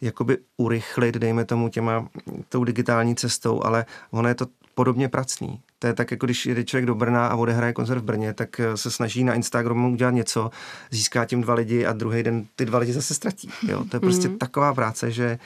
jakoby 0.00 0.38
urychlit, 0.56 1.14
dejme 1.14 1.44
tomu 1.44 1.68
těma, 1.68 2.08
tou 2.48 2.64
digitální 2.64 3.16
cestou, 3.16 3.64
ale 3.64 3.86
ono 4.10 4.28
je 4.28 4.34
to 4.34 4.46
podobně 4.74 5.08
pracný. 5.08 5.60
To 5.78 5.86
je 5.86 5.92
tak, 5.92 6.10
jako 6.10 6.26
když 6.26 6.46
jede 6.46 6.64
člověk 6.64 6.86
do 6.86 6.94
Brna 6.94 7.26
a 7.26 7.36
odehraje 7.36 7.72
koncert 7.72 7.98
v 7.98 8.04
Brně, 8.04 8.32
tak 8.32 8.60
eh, 8.60 8.76
se 8.76 8.90
snaží 8.90 9.24
na 9.24 9.34
Instagramu 9.34 9.92
udělat 9.92 10.10
něco, 10.10 10.50
získá 10.90 11.24
tím 11.24 11.40
dva 11.40 11.54
lidi 11.54 11.86
a 11.86 11.92
druhý 11.92 12.22
den 12.22 12.46
ty 12.56 12.64
dva 12.64 12.78
lidi 12.78 12.92
zase 12.92 13.14
ztratí. 13.14 13.50
Jo? 13.68 13.84
To 13.84 13.96
je 13.96 14.00
prostě 14.00 14.28
mm. 14.28 14.38
taková 14.38 14.74
práce, 14.74 15.10
že 15.10 15.38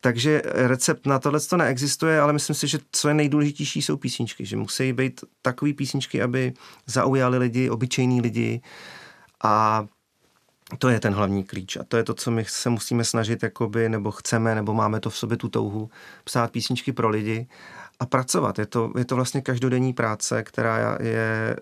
takže 0.00 0.42
recept 0.44 1.06
na 1.06 1.18
tohle 1.18 1.40
to 1.40 1.56
neexistuje, 1.56 2.20
ale 2.20 2.32
myslím 2.32 2.56
si, 2.56 2.68
že 2.68 2.78
co 2.92 3.08
je 3.08 3.14
nejdůležitější, 3.14 3.82
jsou 3.82 3.96
písničky. 3.96 4.46
Že 4.46 4.56
musí 4.56 4.92
být 4.92 5.24
takový 5.42 5.72
písničky, 5.72 6.22
aby 6.22 6.52
zaujaly 6.86 7.38
lidi, 7.38 7.70
obyčejní 7.70 8.20
lidi, 8.20 8.60
a 9.44 9.86
to 10.78 10.88
je 10.88 11.00
ten 11.00 11.14
hlavní 11.14 11.44
klíč 11.44 11.76
a 11.76 11.84
to 11.84 11.96
je 11.96 12.04
to, 12.04 12.14
co 12.14 12.30
my 12.30 12.44
se 12.44 12.70
musíme 12.70 13.04
snažit, 13.04 13.42
jakoby, 13.42 13.88
nebo 13.88 14.10
chceme, 14.10 14.54
nebo 14.54 14.74
máme 14.74 15.00
to 15.00 15.10
v 15.10 15.16
sobě 15.16 15.36
tu 15.36 15.48
touhu, 15.48 15.90
psát 16.24 16.50
písničky 16.50 16.92
pro 16.92 17.08
lidi 17.08 17.48
a 18.00 18.06
pracovat. 18.06 18.58
Je 18.58 18.66
to, 18.66 18.92
je 18.98 19.04
to 19.04 19.16
vlastně 19.16 19.40
každodenní 19.40 19.92
práce, 19.92 20.42
která 20.42 20.98
je 21.00 21.56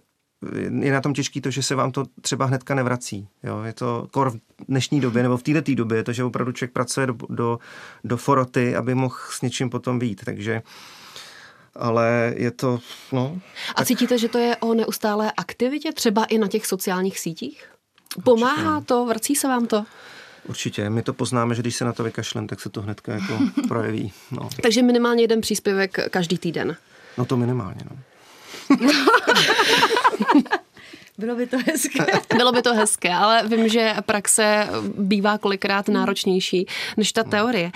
je 0.81 0.93
na 0.93 1.01
tom 1.01 1.15
těžký 1.15 1.41
to, 1.41 1.51
že 1.51 1.63
se 1.63 1.75
vám 1.75 1.93
to 1.93 2.05
třeba 2.21 2.45
hnedka 2.45 2.75
nevrací. 2.75 3.29
Jo? 3.43 3.63
Je 3.63 3.73
to 3.73 4.09
kor 4.11 4.31
v 4.31 4.39
dnešní 4.69 5.01
době, 5.01 5.23
nebo 5.23 5.37
v 5.37 5.43
této 5.43 5.75
době, 5.75 5.99
je 5.99 6.05
to, 6.05 6.13
že 6.13 6.25
opravdu 6.25 6.53
člověk 6.53 6.73
pracuje 6.73 7.07
do, 7.07 7.17
do, 7.29 7.59
do 8.05 8.17
foroty, 8.17 8.77
aby 8.77 8.95
mohl 8.95 9.17
s 9.31 9.43
něčím 9.43 9.71
potom 9.71 9.99
být. 9.99 10.25
Takže 10.25 10.63
ale 11.75 12.35
je 12.37 12.51
to, 12.51 12.79
no. 13.13 13.41
A 13.71 13.75
tak... 13.75 13.87
cítíte, 13.87 14.19
že 14.19 14.29
to 14.29 14.39
je 14.39 14.57
o 14.57 14.75
neustálé 14.75 15.33
aktivitě, 15.37 15.93
třeba 15.93 16.25
i 16.25 16.39
na 16.39 16.49
těch 16.49 16.67
sociálních 16.67 17.19
sítích? 17.19 17.72
Pomáhá 18.25 18.77
Určitě. 18.77 18.87
to, 18.87 19.07
vrací 19.07 19.35
se 19.35 19.49
vám 19.49 19.67
to? 19.67 19.85
Určitě, 20.49 20.91
my 20.91 21.03
to 21.03 21.13
poznáme, 21.13 21.55
že 21.55 21.63
když 21.63 21.77
se 21.77 21.85
na 21.85 21.93
to 21.93 22.05
vykašlem, 22.05 22.47
tak 22.47 22.61
se 22.61 22.69
to 22.71 22.83
hnedka 22.83 23.13
jako 23.13 23.39
projeví. 23.69 24.13
No. 24.31 24.49
Takže 24.63 24.83
minimálně 24.83 25.23
jeden 25.23 25.41
příspěvek 25.41 25.99
každý 26.11 26.39
týden. 26.39 26.77
No 27.19 27.25
to 27.25 27.37
minimálně, 27.37 27.81
no. 27.91 27.97
Bylo 31.19 31.37
by 31.37 31.47
to 31.47 31.57
hezké. 31.67 32.07
Bylo 32.37 32.53
by 32.53 32.63
to 32.63 32.75
hezké, 32.75 33.15
ale 33.15 33.43
vím, 33.49 33.69
že 33.69 33.95
praxe 34.07 34.67
bývá 34.99 35.39
kolikrát 35.39 35.89
náročnější 35.89 36.67
než 36.97 37.13
ta 37.13 37.23
teorie. 37.23 37.73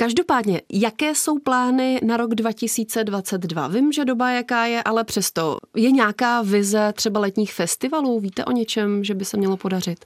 Každopádně, 0.00 0.62
jaké 0.72 1.14
jsou 1.14 1.38
plány 1.38 2.00
na 2.04 2.16
rok 2.16 2.34
2022? 2.34 3.68
Vím, 3.68 3.92
že 3.92 4.04
doba 4.04 4.30
jaká 4.30 4.66
je, 4.66 4.82
ale 4.82 5.04
přesto 5.04 5.58
je 5.76 5.90
nějaká 5.90 6.42
vize 6.42 6.92
třeba 6.92 7.20
letních 7.20 7.52
festivalů? 7.52 8.20
Víte 8.20 8.44
o 8.44 8.52
něčem, 8.52 9.04
že 9.04 9.14
by 9.14 9.24
se 9.24 9.36
mělo 9.36 9.56
podařit? 9.56 10.04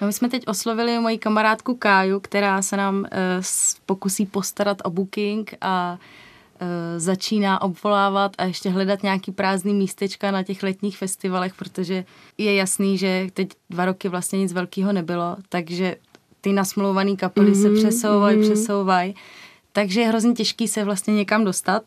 No, 0.00 0.06
my 0.06 0.12
jsme 0.12 0.28
teď 0.28 0.42
oslovili 0.46 0.98
moji 0.98 1.18
kamarádku 1.18 1.74
Káju, 1.74 2.20
která 2.20 2.62
se 2.62 2.76
nám 2.76 2.98
uh, 2.98 3.06
pokusí 3.86 4.26
postarat 4.26 4.78
o 4.84 4.90
booking 4.90 5.54
a 5.60 5.98
Eh, 6.60 7.00
začíná 7.00 7.62
obvolávat 7.62 8.32
a 8.38 8.44
ještě 8.44 8.70
hledat 8.70 9.02
nějaký 9.02 9.32
prázdný 9.32 9.74
místečka 9.74 10.30
na 10.30 10.42
těch 10.42 10.62
letních 10.62 10.98
festivalech, 10.98 11.54
protože 11.54 12.04
je 12.38 12.54
jasný, 12.54 12.98
že 12.98 13.26
teď 13.34 13.48
dva 13.70 13.84
roky 13.84 14.08
vlastně 14.08 14.38
nic 14.38 14.52
velkého 14.52 14.92
nebylo, 14.92 15.36
takže 15.48 15.96
ty 16.48 16.52
nasmlouvané 16.52 17.16
kapely 17.16 17.52
mm-hmm, 17.52 17.62
se 17.62 17.88
přesouvají, 17.88 18.38
mm-hmm. 18.38 18.52
přesouvají. 18.52 19.14
Takže 19.72 20.00
je 20.00 20.08
hrozně 20.08 20.32
těžký 20.32 20.68
se 20.68 20.84
vlastně 20.84 21.14
někam 21.14 21.44
dostat, 21.44 21.82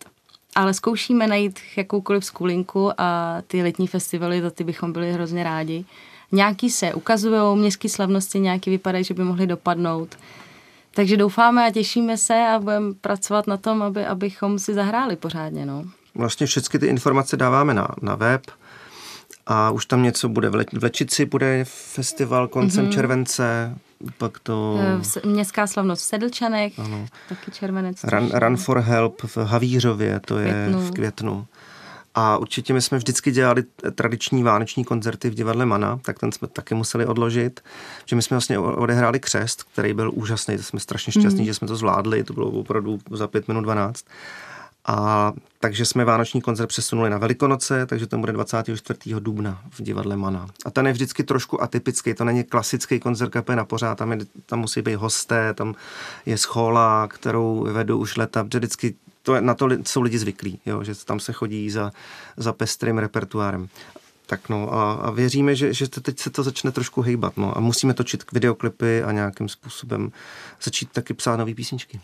ale 0.55 0.73
zkoušíme 0.73 1.27
najít 1.27 1.59
jakoukoliv 1.77 2.25
skulinku 2.25 2.91
a 2.97 3.37
ty 3.47 3.63
letní 3.63 3.87
festivaly, 3.87 4.41
za 4.41 4.49
ty 4.49 4.63
bychom 4.63 4.93
byli 4.93 5.13
hrozně 5.13 5.43
rádi. 5.43 5.85
Nějaký 6.31 6.69
se 6.69 6.93
ukazují, 6.93 7.57
městské 7.57 7.89
slavnosti 7.89 8.39
nějaký 8.39 8.69
vypadají, 8.69 9.03
že 9.03 9.13
by 9.13 9.23
mohly 9.23 9.47
dopadnout. 9.47 10.17
Takže 10.95 11.17
doufáme 11.17 11.67
a 11.67 11.71
těšíme 11.71 12.17
se 12.17 12.47
a 12.55 12.59
budeme 12.59 12.93
pracovat 12.93 13.47
na 13.47 13.57
tom, 13.57 13.81
aby, 13.81 14.05
abychom 14.05 14.59
si 14.59 14.73
zahráli 14.73 15.15
pořádně. 15.15 15.65
No. 15.65 15.83
Vlastně 16.15 16.47
všechny 16.47 16.79
ty 16.79 16.85
informace 16.85 17.37
dáváme 17.37 17.73
na, 17.73 17.87
na 18.01 18.15
web 18.15 18.41
a 19.47 19.71
už 19.71 19.85
tam 19.85 20.03
něco 20.03 20.29
bude. 20.29 20.49
V, 20.49 20.55
Le, 20.55 20.65
v 20.73 20.83
Lečici 20.83 21.25
bude 21.25 21.65
festival 21.65 22.47
koncem 22.47 22.85
mm-hmm. 22.85 22.93
července, 22.93 23.75
pak 24.17 24.39
to... 24.39 24.79
Eh, 25.23 25.27
městská 25.27 25.67
slavnost 25.67 26.01
v 26.01 26.05
Sedlčanech, 26.05 26.79
ano. 26.79 27.05
taky 27.29 27.51
červenec. 27.51 28.03
Run, 28.03 28.29
Run 28.33 28.57
for 28.57 28.79
Help 28.79 29.21
v 29.21 29.37
Havířově, 29.37 30.19
to 30.19 30.37
je 30.37 30.53
květnu. 30.53 30.87
v 30.87 30.91
květnu. 30.91 31.47
A 32.15 32.37
určitě 32.37 32.73
my 32.73 32.81
jsme 32.81 32.97
vždycky 32.97 33.31
dělali 33.31 33.63
tradiční 33.95 34.43
vánoční 34.43 34.85
koncerty 34.85 35.29
v 35.29 35.33
divadle 35.33 35.65
Mana, 35.65 35.99
tak 36.01 36.19
ten 36.19 36.31
jsme 36.31 36.47
taky 36.47 36.75
museli 36.75 37.05
odložit. 37.05 37.61
Že 38.05 38.15
my 38.15 38.21
jsme 38.21 38.35
vlastně 38.35 38.59
odehráli 38.59 39.19
křest, 39.19 39.63
který 39.63 39.93
byl 39.93 40.11
úžasný, 40.13 40.57
to 40.57 40.63
jsme 40.63 40.79
strašně 40.79 41.11
šťastní, 41.11 41.39
mm. 41.39 41.45
že 41.45 41.53
jsme 41.53 41.67
to 41.67 41.75
zvládli, 41.75 42.23
to 42.23 42.33
bylo 42.33 42.47
opravdu 42.47 42.99
za 43.11 43.27
pět 43.27 43.47
minut 43.47 43.61
12. 43.61 44.05
A 44.85 45.33
takže 45.59 45.85
jsme 45.85 46.05
vánoční 46.05 46.41
koncert 46.41 46.67
přesunuli 46.67 47.09
na 47.09 47.17
Velikonoce, 47.17 47.85
takže 47.85 48.07
to 48.07 48.17
bude 48.17 48.33
24. 48.33 48.99
dubna 49.19 49.61
v 49.69 49.81
divadle 49.81 50.17
Mana. 50.17 50.47
A 50.65 50.71
ten 50.71 50.87
je 50.87 50.93
vždycky 50.93 51.23
trošku 51.23 51.63
atypický, 51.63 52.13
to 52.13 52.23
není 52.23 52.43
klasický 52.43 52.99
koncert 52.99 53.29
kapely 53.29 53.55
na 53.55 53.65
pořád, 53.65 53.97
tam, 53.97 54.11
je, 54.11 54.17
tam 54.45 54.59
musí 54.59 54.81
být 54.81 54.95
hosté, 54.95 55.53
tam 55.53 55.75
je 56.25 56.37
schola, 56.37 57.07
kterou 57.07 57.67
vedu 57.71 57.97
už 57.97 58.17
leta, 58.17 58.43
protože 58.43 58.59
vždycky 58.59 58.95
to, 59.23 59.41
na 59.41 59.53
to 59.53 59.69
jsou 59.85 60.01
lidi 60.01 60.19
zvyklí, 60.19 60.59
jo, 60.65 60.83
že 60.83 61.05
tam 61.05 61.19
se 61.19 61.33
chodí 61.33 61.69
za, 61.69 61.91
za 62.37 62.53
pestrým 62.53 62.97
repertoárem. 62.97 63.67
Tak 64.25 64.49
no 64.49 64.73
a, 64.73 64.93
a 64.93 65.11
věříme, 65.11 65.55
že, 65.55 65.73
že 65.73 65.87
teď 65.87 66.19
se 66.19 66.29
to 66.29 66.43
začne 66.43 66.71
trošku 66.71 67.01
hejbat. 67.01 67.37
No, 67.37 67.57
a 67.57 67.59
musíme 67.59 67.93
točit 67.93 68.31
videoklipy 68.31 69.03
a 69.03 69.11
nějakým 69.11 69.49
způsobem 69.49 70.11
začít 70.63 70.89
taky 70.91 71.13
psát 71.13 71.35
nové 71.35 71.53
písničky 71.53 71.99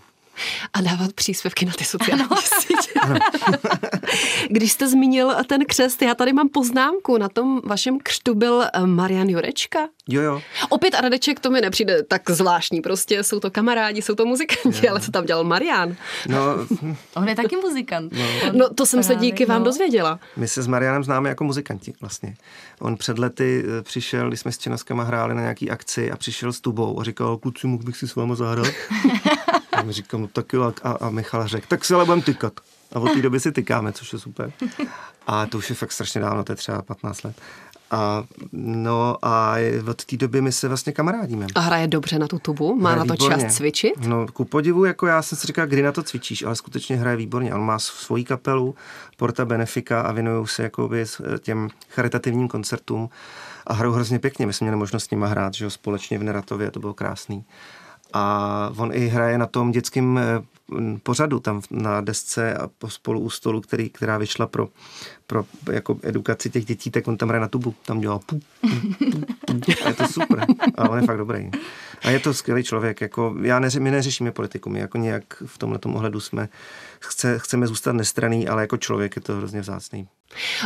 a 0.73 0.81
dávat 0.81 1.13
příspěvky 1.13 1.65
na 1.65 1.73
ty 1.73 1.85
sociální 1.85 2.23
sítě. 2.43 2.99
Když 4.49 4.71
jste 4.71 4.87
zmínil 4.87 5.35
ten 5.47 5.65
křest, 5.65 6.01
já 6.01 6.15
tady 6.15 6.33
mám 6.33 6.49
poznámku. 6.49 7.17
Na 7.17 7.29
tom 7.29 7.61
vašem 7.63 7.99
křtu 8.03 8.35
byl 8.35 8.63
eh, 8.73 8.85
Marian 8.85 9.29
Jurečka. 9.29 9.79
Jo, 10.09 10.21
jo. 10.21 10.41
Opět 10.69 10.95
a 10.95 11.01
Radeček, 11.01 11.39
to 11.39 11.49
mi 11.49 11.61
nepřijde 11.61 12.03
tak 12.03 12.29
zvláštní. 12.29 12.81
Prostě 12.81 13.23
jsou 13.23 13.39
to 13.39 13.51
kamarádi, 13.51 14.01
jsou 14.01 14.15
to 14.15 14.25
muzikanti, 14.25 14.85
jo. 14.85 14.91
ale 14.91 14.99
co 14.99 15.11
tam 15.11 15.25
dělal 15.25 15.43
Marian? 15.43 15.95
No, 16.27 16.37
On 17.15 17.29
je 17.29 17.35
taky 17.35 17.55
muzikant. 17.55 18.13
No, 18.13 18.51
no 18.53 18.69
to 18.73 18.85
jsem 18.85 19.03
se 19.03 19.15
díky 19.15 19.45
vám 19.45 19.59
no. 19.59 19.65
dozvěděla. 19.65 20.19
My 20.37 20.47
se 20.47 20.61
s 20.61 20.67
Marianem 20.67 21.03
známe 21.03 21.29
jako 21.29 21.43
muzikanti 21.43 21.93
vlastně. 22.01 22.35
On 22.79 22.97
před 22.97 23.19
lety 23.19 23.63
eh, 23.79 23.81
přišel, 23.81 24.27
když 24.27 24.39
jsme 24.39 24.51
s 24.51 24.57
Čenoskama 24.57 25.03
hráli 25.03 25.35
na 25.35 25.41
nějaký 25.41 25.69
akci 25.69 26.11
a 26.11 26.17
přišel 26.17 26.53
s 26.53 26.61
tubou 26.61 26.99
a 26.99 27.03
říkal, 27.03 27.37
kluci, 27.37 27.67
mohl 27.67 27.83
bych 27.83 27.97
si 27.97 28.07
s 28.07 28.15
váma 28.15 28.35
zahrát? 28.35 28.67
A 29.77 29.83
mi 29.83 29.93
říkám, 29.93 30.21
no 30.21 30.27
tak 30.27 30.53
jo, 30.53 30.73
a, 30.83 30.91
a 30.91 31.09
Michal 31.09 31.47
řekl, 31.47 31.65
tak 31.69 31.85
si 31.85 31.93
ale 31.93 32.05
budeme 32.05 32.21
tykat. 32.21 32.53
A 32.93 32.99
od 32.99 33.13
té 33.13 33.21
doby 33.21 33.39
si 33.39 33.51
tykáme, 33.51 33.93
což 33.93 34.13
je 34.13 34.19
super. 34.19 34.51
A 35.27 35.45
to 35.45 35.57
už 35.57 35.69
je 35.69 35.75
fakt 35.75 35.91
strašně 35.91 36.21
dávno, 36.21 36.43
to 36.43 36.51
je 36.51 36.55
třeba 36.55 36.81
15 36.81 37.23
let. 37.23 37.35
A, 37.91 38.23
no 38.51 39.17
a 39.21 39.55
od 39.89 40.05
té 40.05 40.17
doby 40.17 40.41
my 40.41 40.51
se 40.51 40.67
vlastně 40.67 40.93
kamarádíme. 40.93 41.47
A 41.55 41.59
hraje 41.59 41.87
dobře 41.87 42.19
na 42.19 42.27
tu 42.27 42.39
tubu? 42.39 42.75
Má 42.75 42.89
hraje 42.89 42.99
na 43.07 43.15
to 43.15 43.23
výborně. 43.23 43.43
čas 43.43 43.55
cvičit? 43.55 44.05
No, 44.07 44.27
ku 44.27 44.45
podivu, 44.45 44.85
jako 44.85 45.07
já 45.07 45.21
jsem 45.21 45.37
si 45.37 45.47
říkal, 45.47 45.67
kdy 45.67 45.81
na 45.81 45.91
to 45.91 46.03
cvičíš, 46.03 46.43
ale 46.43 46.55
skutečně 46.55 46.95
hraje 46.95 47.17
výborně. 47.17 47.53
On 47.53 47.61
má 47.61 47.79
svoji 47.79 48.23
kapelu, 48.23 48.75
Porta 49.17 49.45
Benefica 49.45 50.01
a 50.01 50.11
věnují 50.11 50.47
se 50.47 50.63
jakoby 50.63 51.05
těm 51.39 51.69
charitativním 51.89 52.47
koncertům 52.47 53.09
a 53.67 53.73
hrajou 53.73 53.93
hrozně 53.93 54.19
pěkně. 54.19 54.45
My 54.45 54.53
jsme 54.53 54.65
měli 54.65 54.77
možnost 54.77 55.03
s 55.03 55.09
nimi 55.09 55.25
hrát, 55.27 55.53
že 55.53 55.65
jo, 55.65 55.69
společně 55.69 56.19
v 56.19 56.23
Neratově, 56.23 56.71
to 56.71 56.79
bylo 56.79 56.93
krásný. 56.93 57.45
A 58.13 58.71
on 58.77 58.93
i 58.93 59.07
hraje 59.07 59.37
na 59.37 59.45
tom 59.45 59.71
dětském 59.71 60.17
eh, 60.17 60.43
pořadu 61.03 61.39
tam 61.39 61.61
na 61.71 62.01
desce 62.01 62.53
a 62.53 62.69
spolu 62.87 63.19
u 63.19 63.29
stolu, 63.29 63.61
který, 63.61 63.89
která 63.89 64.17
vyšla 64.17 64.47
pro, 64.47 64.69
pro 65.27 65.45
jako 65.71 65.99
edukaci 66.03 66.49
těch 66.49 66.65
dětí, 66.65 66.91
tak 66.91 67.07
on 67.07 67.17
tam 67.17 67.29
hraje 67.29 67.41
na 67.41 67.47
tubu. 67.47 67.75
Tam 67.85 67.99
dělá 67.99 68.19
pu, 68.19 68.39
pu, 68.61 68.69
pu, 68.99 69.59
pu. 69.59 69.71
A 69.85 69.87
je 69.87 69.93
to 69.93 70.07
super. 70.07 70.45
A 70.75 70.89
on 70.89 70.99
je 70.99 71.05
fakt 71.05 71.17
dobrý. 71.17 71.51
A 72.03 72.09
je 72.09 72.19
to 72.19 72.33
skvělý 72.33 72.63
člověk. 72.63 73.01
Jako, 73.01 73.35
já 73.41 73.59
neři, 73.59 73.79
my 73.79 73.91
neřešíme 73.91 74.31
politiku, 74.31 74.69
my 74.69 74.79
jako 74.79 74.97
nějak 74.97 75.23
v 75.45 75.57
tomhle 75.57 75.79
ohledu 75.85 76.19
jsme, 76.19 76.49
chce, 76.99 77.39
chceme 77.39 77.67
zůstat 77.67 77.93
nestraný, 77.93 78.47
ale 78.47 78.61
jako 78.61 78.77
člověk 78.77 79.15
je 79.15 79.21
to 79.21 79.35
hrozně 79.35 79.61
vzácný. 79.61 80.07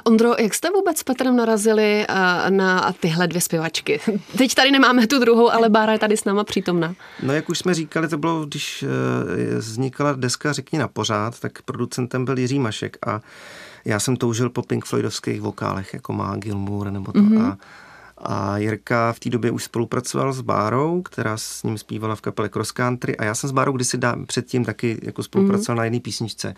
Ondro, 0.03 0.35
jak 0.39 0.53
jste 0.53 0.69
vůbec 0.69 0.97
s 0.97 1.03
Petrem 1.03 1.35
narazili 1.35 2.05
na 2.49 2.93
tyhle 2.99 3.27
dvě 3.27 3.41
zpěvačky? 3.41 3.99
Teď 4.37 4.55
tady 4.55 4.71
nemáme 4.71 5.07
tu 5.07 5.19
druhou, 5.19 5.49
ale 5.49 5.69
Bára 5.69 5.93
je 5.93 5.99
tady 5.99 6.17
s 6.17 6.25
náma 6.25 6.43
přítomná. 6.43 6.95
No 7.23 7.33
jak 7.33 7.49
už 7.49 7.59
jsme 7.59 7.73
říkali, 7.73 8.07
to 8.07 8.17
bylo, 8.17 8.45
když 8.45 8.83
eh, 8.83 9.55
vznikala 9.57 10.13
deska 10.13 10.53
Řekni 10.53 10.79
na 10.79 10.87
pořád, 10.87 11.39
tak 11.39 11.61
producentem 11.61 12.25
byl 12.25 12.39
Jiří 12.39 12.59
Mašek 12.59 12.97
a 13.07 13.21
já 13.85 13.99
jsem 13.99 14.15
toužil 14.15 14.49
po 14.49 14.61
Pink 14.61 14.85
Floydovských 14.85 15.41
vokálech, 15.41 15.93
jako 15.93 16.13
má 16.13 16.35
Gilmour 16.35 16.91
nebo 16.91 17.11
to. 17.11 17.19
Mm-hmm. 17.19 17.45
A, 17.45 17.57
a 18.17 18.57
Jirka 18.57 19.13
v 19.13 19.19
té 19.19 19.29
době 19.29 19.51
už 19.51 19.63
spolupracoval 19.63 20.33
s 20.33 20.41
Bárou, 20.41 21.01
která 21.01 21.37
s 21.37 21.63
ním 21.63 21.77
zpívala 21.77 22.15
v 22.15 22.21
kapele 22.21 22.49
Cross 22.49 22.71
Country 22.71 23.17
a 23.17 23.23
já 23.23 23.35
jsem 23.35 23.49
s 23.49 23.53
Bárou 23.53 23.71
kdysi 23.71 23.97
dá, 23.97 24.15
předtím 24.25 24.65
taky 24.65 24.99
jako 25.03 25.23
spolupracoval 25.23 25.75
mm-hmm. 25.75 25.77
na 25.77 25.83
jedné 25.83 25.99
písničce. 25.99 26.53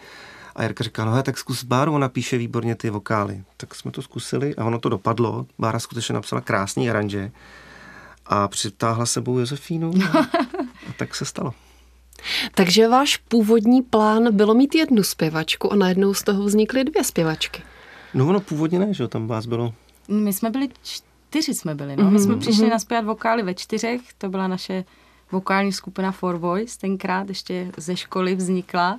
A 0.55 0.63
Jirka 0.63 0.83
říká, 0.83 1.05
no 1.05 1.23
tak 1.23 1.37
zkus 1.37 1.63
Báru, 1.63 1.93
ona 1.93 2.09
píše 2.09 2.37
výborně 2.37 2.75
ty 2.75 2.89
vokály. 2.89 3.43
Tak 3.57 3.75
jsme 3.75 3.91
to 3.91 4.01
zkusili 4.01 4.55
a 4.55 4.65
ono 4.65 4.79
to 4.79 4.89
dopadlo. 4.89 5.45
Bára 5.59 5.79
skutečně 5.79 6.13
napsala 6.13 6.41
krásný 6.41 6.89
aranže 6.89 7.31
a 8.25 8.47
přitáhla 8.47 9.05
sebou 9.05 9.39
Josefínu 9.39 9.93
a, 10.13 10.19
a 10.19 10.93
tak 10.97 11.15
se 11.15 11.25
stalo. 11.25 11.53
Takže 12.55 12.87
váš 12.87 13.17
původní 13.17 13.81
plán 13.81 14.35
bylo 14.35 14.53
mít 14.53 14.75
jednu 14.75 15.03
zpěvačku 15.03 15.73
a 15.73 15.75
najednou 15.75 16.13
z 16.13 16.23
toho 16.23 16.43
vznikly 16.43 16.83
dvě 16.83 17.03
zpěvačky. 17.03 17.63
No 18.13 18.27
ono 18.27 18.39
původně 18.39 18.79
ne, 18.79 18.93
že 18.93 19.07
tam 19.07 19.27
vás 19.27 19.45
bylo... 19.45 19.73
My 20.07 20.33
jsme 20.33 20.49
byli, 20.49 20.69
čtyři 20.83 21.53
jsme 21.53 21.75
byli, 21.75 21.95
no. 21.95 22.03
Mm-hmm. 22.03 22.11
My 22.11 22.19
jsme 22.19 22.31
mhm, 22.31 22.39
přišli 22.39 22.65
mm-hmm. 22.65 22.69
naspěvat 22.69 23.05
vokály 23.05 23.43
ve 23.43 23.53
čtyřech, 23.53 24.01
to 24.17 24.29
byla 24.29 24.47
naše 24.47 24.83
vokální 25.31 25.73
skupina 25.73 26.11
Four 26.11 26.37
Voice, 26.37 26.79
tenkrát 26.79 27.29
ještě 27.29 27.71
ze 27.77 27.95
školy 27.95 28.35
vznikla. 28.35 28.97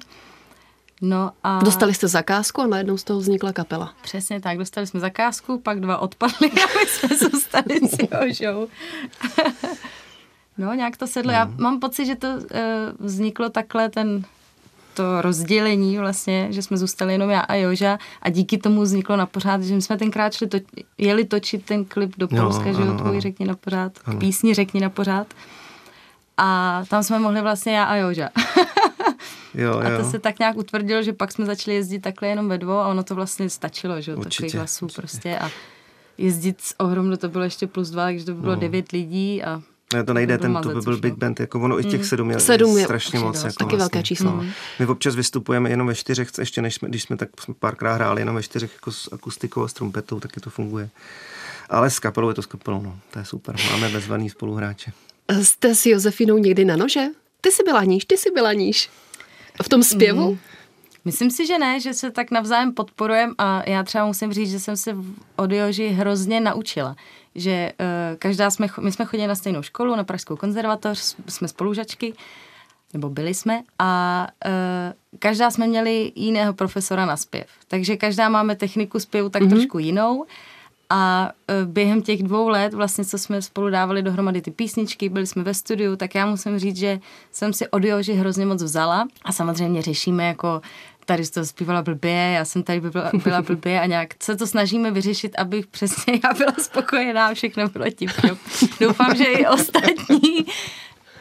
No 1.00 1.30
a... 1.42 1.58
Dostali 1.64 1.94
jste 1.94 2.08
zakázku 2.08 2.60
a 2.60 2.66
najednou 2.66 2.96
z 2.96 3.04
toho 3.04 3.20
vznikla 3.20 3.52
kapela. 3.52 3.94
Přesně 4.02 4.40
tak, 4.40 4.58
dostali 4.58 4.86
jsme 4.86 5.00
zakázku, 5.00 5.58
pak 5.58 5.80
dva 5.80 5.98
odpadly 5.98 6.50
a 6.50 6.66
my 6.80 6.86
jsme 6.86 7.16
zůstali 7.16 7.80
s 7.88 7.98
Jožou. 7.98 8.68
No, 10.58 10.74
nějak 10.74 10.96
to 10.96 11.06
sedlo. 11.06 11.32
No. 11.32 11.38
Já 11.38 11.44
mám 11.56 11.80
pocit, 11.80 12.06
že 12.06 12.14
to 12.14 12.28
uh, 12.28 12.40
vzniklo 12.98 13.48
takhle 13.48 13.88
ten 13.88 14.24
to 14.94 15.22
rozdělení 15.22 15.98
vlastně, 15.98 16.46
že 16.50 16.62
jsme 16.62 16.76
zůstali 16.76 17.12
jenom 17.12 17.30
já 17.30 17.40
a 17.40 17.54
Joža 17.54 17.98
a 18.22 18.30
díky 18.30 18.58
tomu 18.58 18.82
vzniklo 18.82 19.16
na 19.16 19.26
pořád, 19.26 19.62
že 19.62 19.74
my 19.74 19.82
jsme 19.82 19.98
tenkrát 19.98 20.34
šli 20.34 20.46
to, 20.46 20.58
jeli 20.98 21.24
točit 21.24 21.64
ten 21.64 21.84
klip 21.84 22.12
do 22.18 22.28
Polska, 22.28 22.72
že 22.72 22.82
jo, 22.82 22.96
tvůj 22.98 23.20
řekni 23.20 23.46
na 23.46 23.54
pořád, 23.54 23.98
k 23.98 24.18
písni 24.18 24.54
řekni 24.54 24.80
na 24.80 24.90
pořád. 24.90 25.26
A 26.36 26.82
tam 26.88 27.02
jsme 27.02 27.18
mohli 27.18 27.40
vlastně 27.40 27.76
já 27.76 27.84
a 27.84 27.94
Joža. 27.94 28.28
Jo, 29.54 29.70
jo. 29.70 29.80
A 29.80 30.02
to 30.02 30.10
se 30.10 30.18
tak 30.18 30.38
nějak 30.38 30.56
utvrdilo, 30.56 31.02
že 31.02 31.12
pak 31.12 31.32
jsme 31.32 31.46
začali 31.46 31.76
jezdit 31.76 31.98
takhle 31.98 32.28
jenom 32.28 32.48
ve 32.48 32.58
dvou 32.58 32.78
a 32.78 32.88
ono 32.88 33.02
to 33.02 33.14
vlastně 33.14 33.50
stačilo, 33.50 34.00
že 34.00 34.12
jo, 34.12 34.20
takových 34.20 34.54
hlasů 34.54 34.86
prostě 34.96 35.38
a 35.38 35.50
jezdit 36.18 36.60
s 36.60 36.80
ohromno, 36.80 37.16
to 37.16 37.28
bylo 37.28 37.44
ještě 37.44 37.66
plus 37.66 37.90
dva, 37.90 38.04
takže 38.04 38.24
to 38.24 38.34
bylo 38.34 38.54
no. 38.54 38.60
devět 38.60 38.92
lidí 38.92 39.42
a 39.42 39.62
ne, 39.94 40.04
to 40.04 40.14
nejde, 40.14 40.38
ten, 40.38 40.58
to 40.62 40.68
by 40.68 40.80
byl 40.80 40.98
big 40.98 41.14
band, 41.14 41.40
jako 41.40 41.60
ono 41.60 41.80
i 41.80 41.84
těch 41.84 42.00
mm. 42.00 42.06
sedm 42.06 42.30
je, 42.30 42.40
sedm 42.40 42.78
je 42.78 42.84
strašně 42.84 43.18
moc. 43.18 43.36
Jako 43.36 43.52
taky 43.52 43.64
vlastně. 43.64 43.78
velké 43.78 44.02
číslo. 44.02 44.30
Mm. 44.30 44.50
My 44.78 44.86
občas 44.86 45.14
vystupujeme 45.14 45.70
jenom 45.70 45.86
ve 45.86 45.94
čtyřech, 45.94 46.28
ještě 46.38 46.62
než 46.62 46.74
jsme, 46.74 46.88
když 46.88 47.02
jsme 47.02 47.16
tak 47.16 47.28
jsme 47.40 47.54
párkrát 47.54 47.94
hráli 47.94 48.20
jenom 48.20 48.34
ve 48.34 48.42
čtyřech 48.42 48.70
jako 48.74 48.92
s 48.92 49.12
akustikou 49.12 49.62
a 49.62 49.68
s 49.68 49.72
trumpetou, 49.72 50.20
taky 50.20 50.40
to 50.40 50.50
funguje. 50.50 50.90
Ale 51.70 51.90
s 51.90 51.98
kapelou 51.98 52.28
je 52.28 52.34
to 52.34 52.42
s 52.42 52.46
kapelou, 52.46 52.82
no. 52.82 52.98
To 53.10 53.18
je 53.18 53.24
super. 53.24 53.56
Máme 53.70 53.88
bezvaný 53.88 54.30
spoluhráče. 54.30 54.92
Jste 55.42 55.74
s 55.74 55.86
Josefinou 55.86 56.38
někdy 56.38 56.64
na 56.64 56.76
nože? 56.76 57.04
Ty 57.40 57.52
jsi 57.52 57.62
byla 57.62 57.84
níž, 57.84 58.04
ty 58.04 58.18
jsi 58.18 58.30
byla 58.30 58.52
níž. 58.52 58.90
V 59.62 59.68
tom 59.68 59.82
zpěvu? 59.82 60.30
Mm. 60.30 60.38
Myslím 61.04 61.30
si, 61.30 61.46
že 61.46 61.58
ne, 61.58 61.80
že 61.80 61.94
se 61.94 62.10
tak 62.10 62.30
navzájem 62.30 62.74
podporujeme 62.74 63.32
a 63.38 63.70
já 63.70 63.82
třeba 63.82 64.06
musím 64.06 64.32
říct, 64.32 64.50
že 64.50 64.60
jsem 64.60 64.76
se 64.76 64.96
od 65.36 65.52
Joži 65.52 65.88
hrozně 65.88 66.40
naučila. 66.40 66.96
Že 67.34 67.72
uh, 67.80 68.18
každá 68.18 68.50
jsme, 68.50 68.66
my 68.80 68.92
jsme 68.92 69.04
chodili 69.04 69.28
na 69.28 69.34
stejnou 69.34 69.62
školu, 69.62 69.96
na 69.96 70.04
Pražskou 70.04 70.36
konzervatoř, 70.36 71.16
jsme 71.28 71.48
spolužačky, 71.48 72.14
nebo 72.92 73.10
byli 73.10 73.34
jsme 73.34 73.62
a 73.78 74.26
uh, 74.46 75.18
každá 75.18 75.50
jsme 75.50 75.66
měli 75.66 76.12
jiného 76.14 76.54
profesora 76.54 77.06
na 77.06 77.16
zpěv. 77.16 77.46
Takže 77.68 77.96
každá 77.96 78.28
máme 78.28 78.56
techniku 78.56 79.00
zpěvu 79.00 79.28
tak 79.28 79.42
mm-hmm. 79.42 79.50
trošku 79.50 79.78
jinou 79.78 80.26
a 80.90 81.30
e, 81.48 81.64
během 81.64 82.02
těch 82.02 82.22
dvou 82.22 82.48
let, 82.48 82.74
vlastně, 82.74 83.04
co 83.04 83.18
jsme 83.18 83.42
spolu 83.42 83.70
dávali 83.70 84.02
dohromady 84.02 84.40
ty 84.40 84.50
písničky, 84.50 85.08
byli 85.08 85.26
jsme 85.26 85.42
ve 85.42 85.54
studiu, 85.54 85.96
tak 85.96 86.14
já 86.14 86.26
musím 86.26 86.58
říct, 86.58 86.76
že 86.76 87.00
jsem 87.32 87.52
si 87.52 87.68
od 87.68 87.84
Joži 87.84 88.12
hrozně 88.12 88.46
moc 88.46 88.62
vzala 88.62 89.08
a 89.24 89.32
samozřejmě 89.32 89.82
řešíme 89.82 90.26
jako 90.26 90.62
tady 91.04 91.26
to 91.26 91.44
zpívala 91.44 91.82
blbě, 91.82 92.12
já 92.12 92.44
jsem 92.44 92.62
tady 92.62 92.80
byla, 92.80 93.10
byla 93.24 93.42
blbě 93.42 93.80
a 93.80 93.86
nějak 93.86 94.14
se 94.22 94.36
to 94.36 94.46
snažíme 94.46 94.90
vyřešit, 94.90 95.34
aby 95.38 95.64
přesně 95.70 96.20
já 96.24 96.34
byla 96.34 96.52
spokojená 96.60 97.26
a 97.26 97.34
všechno 97.34 97.68
bylo 97.68 97.90
tím. 97.90 98.10
Doufám, 98.80 99.16
že 99.16 99.24
i 99.24 99.46
ostatní. 99.46 100.46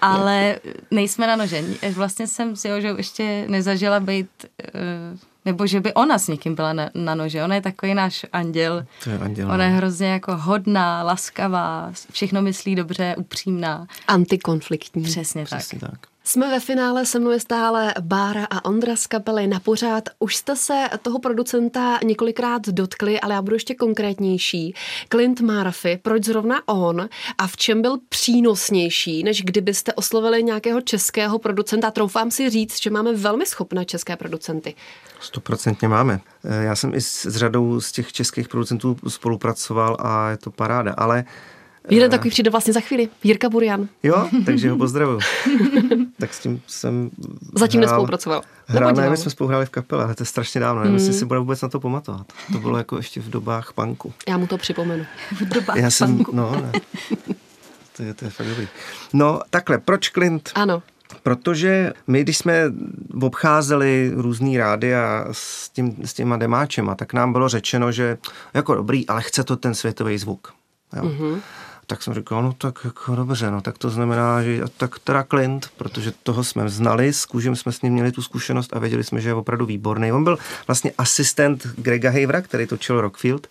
Ale 0.02 0.60
nejsme 0.92 1.28
na 1.28 1.36
nože. 1.36 1.64
Vlastně 1.94 2.28
jsem 2.28 2.56
si 2.56 2.70
že 2.80 2.94
ještě 2.98 3.46
nezažila 3.48 4.00
být 4.00 4.30
uh, 5.14 5.20
nebo 5.46 5.68
že 5.68 5.80
by 5.80 5.94
ona 5.94 6.20
s 6.20 6.28
někým 6.28 6.56
byla 6.56 6.74
na, 6.74 6.90
na 6.96 7.16
nože. 7.16 7.44
Ona 7.44 7.56
je 7.56 7.62
takový 7.62 7.94
náš 7.94 8.26
anděl. 8.34 8.86
To 9.04 9.10
je 9.10 9.18
anděl. 9.18 9.52
Ona 9.52 9.64
je 9.64 9.72
no. 9.72 9.78
hrozně 9.78 10.08
jako 10.08 10.38
hodná, 10.38 11.04
laskavá, 11.04 11.92
všechno 12.12 12.42
myslí 12.42 12.76
dobře, 12.76 13.16
upřímná. 13.18 13.88
Antikonfliktní. 14.08 15.04
Přesně, 15.04 15.46
Přesně 15.46 15.80
tak. 15.80 15.92
tak. 15.92 16.13
Jsme 16.26 16.50
ve 16.50 16.60
finále, 16.60 17.06
se 17.06 17.20
mnou 17.20 17.32
je 17.32 17.40
stále 17.40 17.94
Bára 18.00 18.48
a 18.50 18.66
Ondra 18.66 18.96
z 18.96 19.08
kapely 19.08 19.48
na 19.48 19.60
pořád. 19.60 20.10
Už 20.20 20.36
jste 20.36 20.56
se 20.56 20.90
toho 21.02 21.20
producenta 21.20 22.00
několikrát 22.04 22.70
dotkli, 22.70 23.20
ale 23.20 23.34
já 23.34 23.42
budu 23.42 23.56
ještě 23.56 23.76
konkrétnější. 23.76 24.76
Clint 25.10 25.42
Murphy, 25.42 26.00
proč 26.02 26.24
zrovna 26.24 26.68
on 26.68 27.10
a 27.38 27.48
v 27.48 27.58
čem 27.58 27.82
byl 27.82 27.98
přínosnější, 28.10 29.24
než 29.24 29.42
kdybyste 29.42 29.94
oslovili 29.94 30.44
nějakého 30.44 30.82
českého 30.82 31.40
producenta? 31.40 31.92
Troufám 31.92 32.32
si 32.32 32.50
říct, 32.50 32.82
že 32.82 32.90
máme 32.90 33.14
velmi 33.14 33.46
schopné 33.46 33.86
české 33.86 34.16
producenty. 34.16 34.76
Stoprocentně 35.20 35.88
máme. 35.88 36.20
Eh, 36.44 36.64
já 36.64 36.76
jsem 36.76 36.94
i 36.94 37.02
s, 37.02 37.26
s 37.26 37.38
řadou 37.38 37.82
z 37.82 37.92
těch 37.92 38.14
českých 38.14 38.48
producentů 38.48 38.98
spolupracoval 39.08 39.98
a 40.00 40.30
je 40.30 40.38
to 40.38 40.52
paráda, 40.52 40.94
ale 40.98 41.26
Jeden 41.90 42.12
takový 42.12 42.30
přijde 42.30 42.50
vlastně 42.50 42.74
za 42.74 42.80
chvíli. 42.80 43.10
Jirka 43.24 43.50
Burian. 43.50 43.88
Jo, 44.04 44.30
takže 44.46 44.70
ho 44.70 44.78
pozdravuju. 44.78 45.20
tak 46.24 46.34
s 46.34 46.40
tím 46.40 46.62
jsem 46.68 47.10
Zatím 47.56 47.82
hrál, 47.82 47.90
nespolupracoval. 47.90 48.42
Hrál, 48.66 48.94
ne, 48.94 49.10
my 49.10 49.18
jsme 49.18 49.32
spolu 49.32 49.48
hráli 49.48 49.66
v 49.66 49.70
kapele, 49.70 50.04
ale 50.04 50.16
to 50.16 50.22
je 50.22 50.28
strašně 50.28 50.62
dávno. 50.62 50.82
Nevím, 50.82 50.96
jestli 50.96 51.14
mm. 51.14 51.20
si 51.20 51.26
bude 51.26 51.40
vůbec 51.40 51.62
na 51.62 51.70
to 51.70 51.80
pamatovat. 51.80 52.34
To 52.52 52.60
bylo 52.60 52.78
jako 52.78 52.98
ještě 52.98 53.22
v 53.22 53.30
dobách 53.30 53.74
punku. 53.74 54.14
Já 54.28 54.38
mu 54.38 54.48
to 54.48 54.58
připomenu. 54.58 55.06
v 55.32 55.42
dobách 55.42 55.76
Já 55.76 55.90
jsem, 55.90 56.16
punku. 56.16 56.36
No, 56.36 56.52
ne. 56.52 56.72
To 57.98 58.04
je, 58.04 58.14
to 58.14 58.26
je 58.26 58.32
fakt 58.32 58.48
dobrý. 58.48 58.68
No, 59.14 59.40
takhle, 59.50 59.78
proč 59.78 60.10
Clint? 60.10 60.52
Ano. 60.56 60.84
Protože 61.24 61.94
my, 62.08 62.22
když 62.22 62.38
jsme 62.38 62.64
obcházeli 63.22 64.12
různý 64.16 64.58
rády 64.58 64.96
a 64.96 65.26
s, 65.32 65.70
tím, 65.70 65.96
s 66.06 66.14
těma 66.14 66.38
demáčema, 66.38 66.96
tak 66.96 67.14
nám 67.14 67.32
bylo 67.32 67.50
řečeno, 67.50 67.92
že 67.92 68.18
jako 68.54 68.76
dobrý, 68.76 69.08
ale 69.08 69.22
chce 69.22 69.44
to 69.44 69.56
ten 69.56 69.76
světový 69.76 70.18
zvuk. 70.18 70.54
Jo. 70.96 71.04
Mm-hmm 71.04 71.42
tak 71.88 72.04
jsem 72.04 72.14
říkal, 72.14 72.44
no 72.44 72.54
tak 72.54 72.80
jako 72.84 73.16
dobře, 73.16 73.52
no 73.52 73.62
tak 73.62 73.78
to 73.78 73.90
znamená, 73.90 74.44
že 74.44 74.64
tak 74.78 75.00
teda 75.00 75.24
Clint, 75.24 75.70
protože 75.78 76.12
toho 76.24 76.44
jsme 76.44 76.70
znali, 76.70 77.14
s 77.14 77.26
Kužem 77.26 77.56
jsme 77.56 77.72
s 77.72 77.82
ním 77.82 77.94
měli 77.94 78.12
tu 78.12 78.22
zkušenost 78.22 78.76
a 78.76 78.80
věděli 78.80 79.04
jsme, 79.04 79.22
že 79.22 79.30
je 79.30 79.34
opravdu 79.34 79.66
výborný. 79.66 80.12
On 80.12 80.24
byl 80.24 80.38
vlastně 80.68 80.92
asistent 80.98 81.68
Grega 81.78 82.10
Havera, 82.12 82.42
který 82.42 82.68
točil 82.68 83.02
Rockfield 83.02 83.48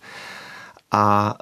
a 0.91 1.35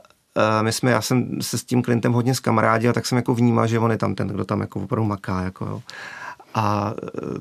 e, 0.60 0.64
my 0.64 0.72
jsme, 0.72 0.92
já 0.92 1.02
jsem 1.02 1.42
se 1.42 1.58
s 1.58 1.64
tím 1.64 1.84
Clintem 1.84 2.14
hodně 2.14 2.36
zkamarádil, 2.36 2.94
tak 2.94 3.06
jsem 3.06 3.16
jako 3.16 3.36
vnímal, 3.36 3.68
že 3.68 3.80
on 3.80 3.92
je 3.92 3.98
tam 3.98 4.16
ten, 4.16 4.28
kdo 4.28 4.46
tam 4.46 4.62
jako 4.62 4.80
opravdu 4.80 5.08
maká. 5.08 5.42
Jako, 5.42 5.66
jo. 5.66 5.82
A 6.54 6.94
e, 7.04 7.40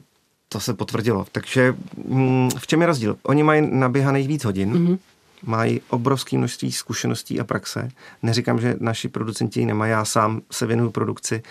to 0.49 0.61
se 0.61 0.75
potvrdilo. 0.75 1.27
Takže 1.33 1.75
mm, 2.07 2.51
v 2.59 2.67
čem 2.67 2.81
je 2.81 2.87
rozdíl? 2.87 3.17
Oni 3.23 3.43
mají 3.43 3.69
naběhaných 3.71 4.29
víc 4.29 4.45
hodin, 4.45 4.73
mm-hmm 4.73 4.99
mají 5.43 5.81
obrovské 5.89 6.39
množství 6.39 6.73
zkušeností 6.73 7.41
a 7.41 7.45
praxe. 7.45 7.89
Neříkám, 8.23 8.61
že 8.61 8.77
naši 8.81 9.09
producenti 9.09 9.61
ji 9.61 9.67
nemají, 9.67 9.91
já 9.91 10.05
sám 10.05 10.41
se 10.51 10.67
věnuju 10.67 10.91
produkci, 10.91 11.43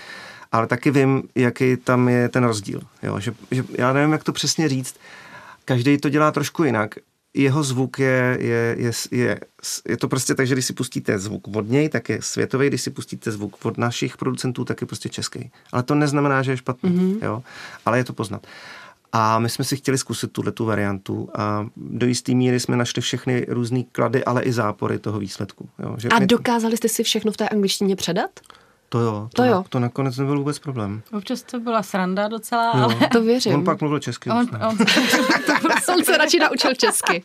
ale 0.52 0.68
taky 0.68 0.92
vím, 0.92 1.24
jaký 1.36 1.78
tam 1.78 2.10
je 2.10 2.30
ten 2.30 2.44
rozdíl. 2.44 2.82
Jo? 3.04 3.20
Že, 3.20 3.34
že 3.52 3.64
já 3.78 3.94
nevím, 3.94 4.12
jak 4.12 4.24
to 4.24 4.32
přesně 4.32 4.70
říct. 4.70 4.96
Každý 5.66 5.98
to 5.98 6.10
dělá 6.10 6.32
trošku 6.32 6.64
jinak. 6.64 6.96
Jeho 7.34 7.64
zvuk 7.64 8.00
je, 8.00 8.38
je, 8.40 8.76
je, 8.78 8.92
je, 9.12 9.40
je 9.90 9.98
to 9.98 10.08
prostě 10.08 10.36
tak, 10.36 10.48
že 10.48 10.56
když 10.56 10.66
si 10.66 10.74
pustíte 10.74 11.20
zvuk 11.20 11.48
od 11.56 11.70
něj, 11.70 11.90
tak 11.90 12.10
je 12.10 12.22
světový, 12.22 12.68
když 12.68 12.82
si 12.82 12.92
pustíte 12.92 13.32
zvuk 13.32 13.66
od 13.66 13.78
našich 13.78 14.18
producentů, 14.18 14.66
tak 14.66 14.82
je 14.82 14.88
prostě 14.88 15.10
český. 15.10 15.52
Ale 15.72 15.84
to 15.84 15.96
neznamená, 15.96 16.44
že 16.44 16.52
je 16.52 16.58
špatný, 16.58 16.90
mm-hmm. 16.90 17.26
jo? 17.26 17.44
ale 17.86 17.98
je 17.98 18.04
to 18.04 18.14
poznat. 18.14 18.48
A 19.12 19.40
my 19.40 19.50
jsme 19.50 19.66
si 19.66 19.78
chtěli 19.78 19.98
zkusit 19.98 20.32
tuhle 20.32 20.52
tu 20.52 20.66
variantu 20.66 21.30
a 21.38 21.66
do 21.78 22.06
jisté 22.08 22.34
míry 22.34 22.60
jsme 22.60 22.78
našli 22.78 23.02
všechny 23.02 23.46
různé 23.50 23.84
klady, 23.92 24.26
ale 24.26 24.44
i 24.44 24.52
zápory 24.52 25.00
toho 25.00 25.20
výsledku. 25.20 25.70
Jo. 25.80 25.96
Že 25.98 26.10
a 26.10 26.20
my... 26.20 26.28
dokázali 26.28 26.78
jste 26.78 26.90
si 26.90 27.04
všechno 27.04 27.32
v 27.32 27.38
té 27.38 27.50
angličtině 27.50 27.96
předat? 27.96 28.30
To 28.90 29.00
jo, 29.00 29.30
to, 29.34 29.42
to, 29.42 29.44
jo. 29.44 29.56
Na, 29.56 29.64
to 29.70 29.80
nakonec 29.80 30.18
nebyl 30.18 30.38
vůbec 30.38 30.60
problém. 30.60 31.02
Občas 31.14 31.44
to 31.44 31.60
byla 31.60 31.84
sranda 31.84 32.28
docela, 32.28 32.72
jo. 32.78 32.84
ale... 32.84 33.10
To 33.12 33.22
věřím. 33.22 33.54
On 33.54 33.64
pak 33.64 33.82
mluvil 33.82 34.00
česky. 34.00 34.30
On, 34.30 34.38
on, 34.38 34.48
on 35.94 36.04
se 36.04 36.18
radši 36.18 36.40
naučil 36.40 36.76
česky. 36.76 37.24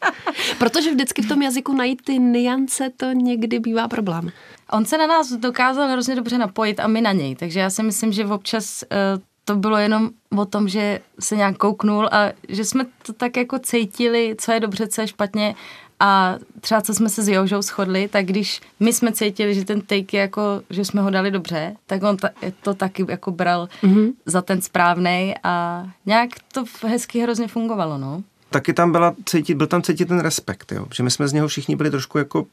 Protože 0.59 0.91
vždycky 0.91 1.23
v 1.23 1.29
tom 1.29 1.43
jazyku 1.43 1.75
najít 1.75 2.03
ty 2.05 2.19
niance, 2.19 2.91
to 2.97 3.13
někdy 3.13 3.59
bývá 3.59 3.89
problém. 3.89 4.31
On 4.71 4.85
se 4.85 4.99
na 4.99 5.07
nás 5.07 5.33
dokázal 5.33 5.89
hrozně 5.89 6.17
dobře 6.17 6.39
napojit 6.39 6.81
a 6.81 6.87
my 6.87 7.01
na 7.01 7.13
něj, 7.13 7.37
takže 7.37 7.61
já 7.61 7.71
si 7.71 7.83
myslím, 7.83 8.13
že 8.13 8.27
občas 8.27 8.85
uh, 9.17 9.23
to 9.45 9.57
bylo 9.57 9.77
jenom 9.77 10.11
o 10.37 10.45
tom, 10.45 10.69
že 10.69 11.01
se 11.21 11.37
nějak 11.37 11.57
kouknul 11.57 12.09
a 12.13 12.33
že 12.49 12.65
jsme 12.65 12.85
to 13.03 13.13
tak 13.13 13.37
jako 13.37 13.59
cítili, 13.59 14.35
co 14.39 14.53
je 14.53 14.61
dobře, 14.61 14.89
co 14.89 15.01
je 15.01 15.09
špatně 15.09 15.55
a 16.01 16.37
třeba 16.61 16.81
co 16.81 16.95
jsme 16.95 17.09
se 17.09 17.23
s 17.23 17.29
Jožou 17.29 17.63
shodli, 17.63 18.09
tak 18.09 18.27
když 18.27 18.61
my 18.81 18.93
jsme 18.93 19.13
cítili, 19.13 19.55
že 19.55 19.65
ten 19.65 19.81
take 19.81 20.17
je 20.17 20.21
jako, 20.21 20.63
že 20.71 20.85
jsme 20.85 21.03
ho 21.03 21.11
dali 21.11 21.31
dobře, 21.31 21.77
tak 21.87 22.03
on 22.03 22.17
ta, 22.17 22.31
to 22.63 22.75
taky 22.75 23.05
jako 23.09 23.31
bral 23.31 23.69
mm-hmm. 23.83 24.13
za 24.27 24.43
ten 24.43 24.63
správný 24.63 25.35
a 25.43 25.85
nějak 26.07 26.31
to 26.53 26.65
hezky 26.87 27.21
hrozně 27.21 27.49
fungovalo, 27.49 27.99
no 27.99 28.23
taky 28.55 28.73
tam 28.73 28.93
byla 28.93 29.15
cítit, 29.25 29.55
byl 29.55 29.67
tam 29.67 29.83
cítit 29.83 30.09
ten 30.09 30.21
respekt, 30.21 30.73
jo? 30.73 30.87
že 30.95 31.03
my 31.03 31.11
jsme 31.11 31.29
z 31.29 31.33
něho 31.33 31.49
všichni 31.49 31.77
byli 31.77 31.91
trošku 31.91 32.19
jako 32.19 32.47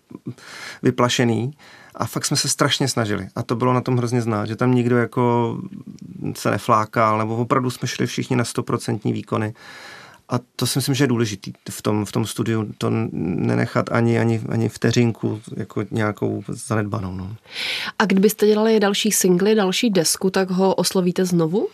vyplašený 0.83 1.53
a 1.95 2.05
fakt 2.05 2.25
jsme 2.25 2.37
se 2.37 2.49
strašně 2.49 2.87
snažili. 2.87 3.27
A 3.35 3.43
to 3.43 3.55
bylo 3.55 3.73
na 3.73 3.81
tom 3.81 3.97
hrozně 3.97 4.21
znát, 4.21 4.45
že 4.45 4.55
tam 4.55 4.75
nikdo 4.75 4.97
jako 4.97 5.57
se 6.35 6.51
neflákal, 6.51 7.17
nebo 7.17 7.37
opravdu 7.37 7.69
jsme 7.69 7.87
šli 7.87 8.07
všichni 8.07 8.35
na 8.35 8.43
stoprocentní 8.43 9.13
výkony. 9.13 9.53
A 10.29 10.39
to 10.55 10.67
si 10.67 10.79
myslím, 10.79 10.95
že 10.95 11.03
je 11.03 11.07
důležitý 11.07 11.53
v 11.69 11.81
tom, 11.81 12.05
v 12.05 12.11
tom 12.11 12.25
studiu, 12.25 12.67
to 12.77 12.89
nenechat 13.11 13.91
ani, 13.91 14.19
ani, 14.19 14.41
ani 14.49 14.69
vteřinku 14.69 15.41
jako 15.57 15.83
nějakou 15.91 16.43
zanedbanou. 16.47 17.15
No. 17.15 17.35
A 17.99 18.05
kdybyste 18.05 18.47
dělali 18.47 18.79
další 18.79 19.11
singly, 19.11 19.55
další 19.55 19.89
desku, 19.89 20.29
tak 20.29 20.49
ho 20.49 20.75
oslovíte 20.75 21.25
znovu? 21.25 21.67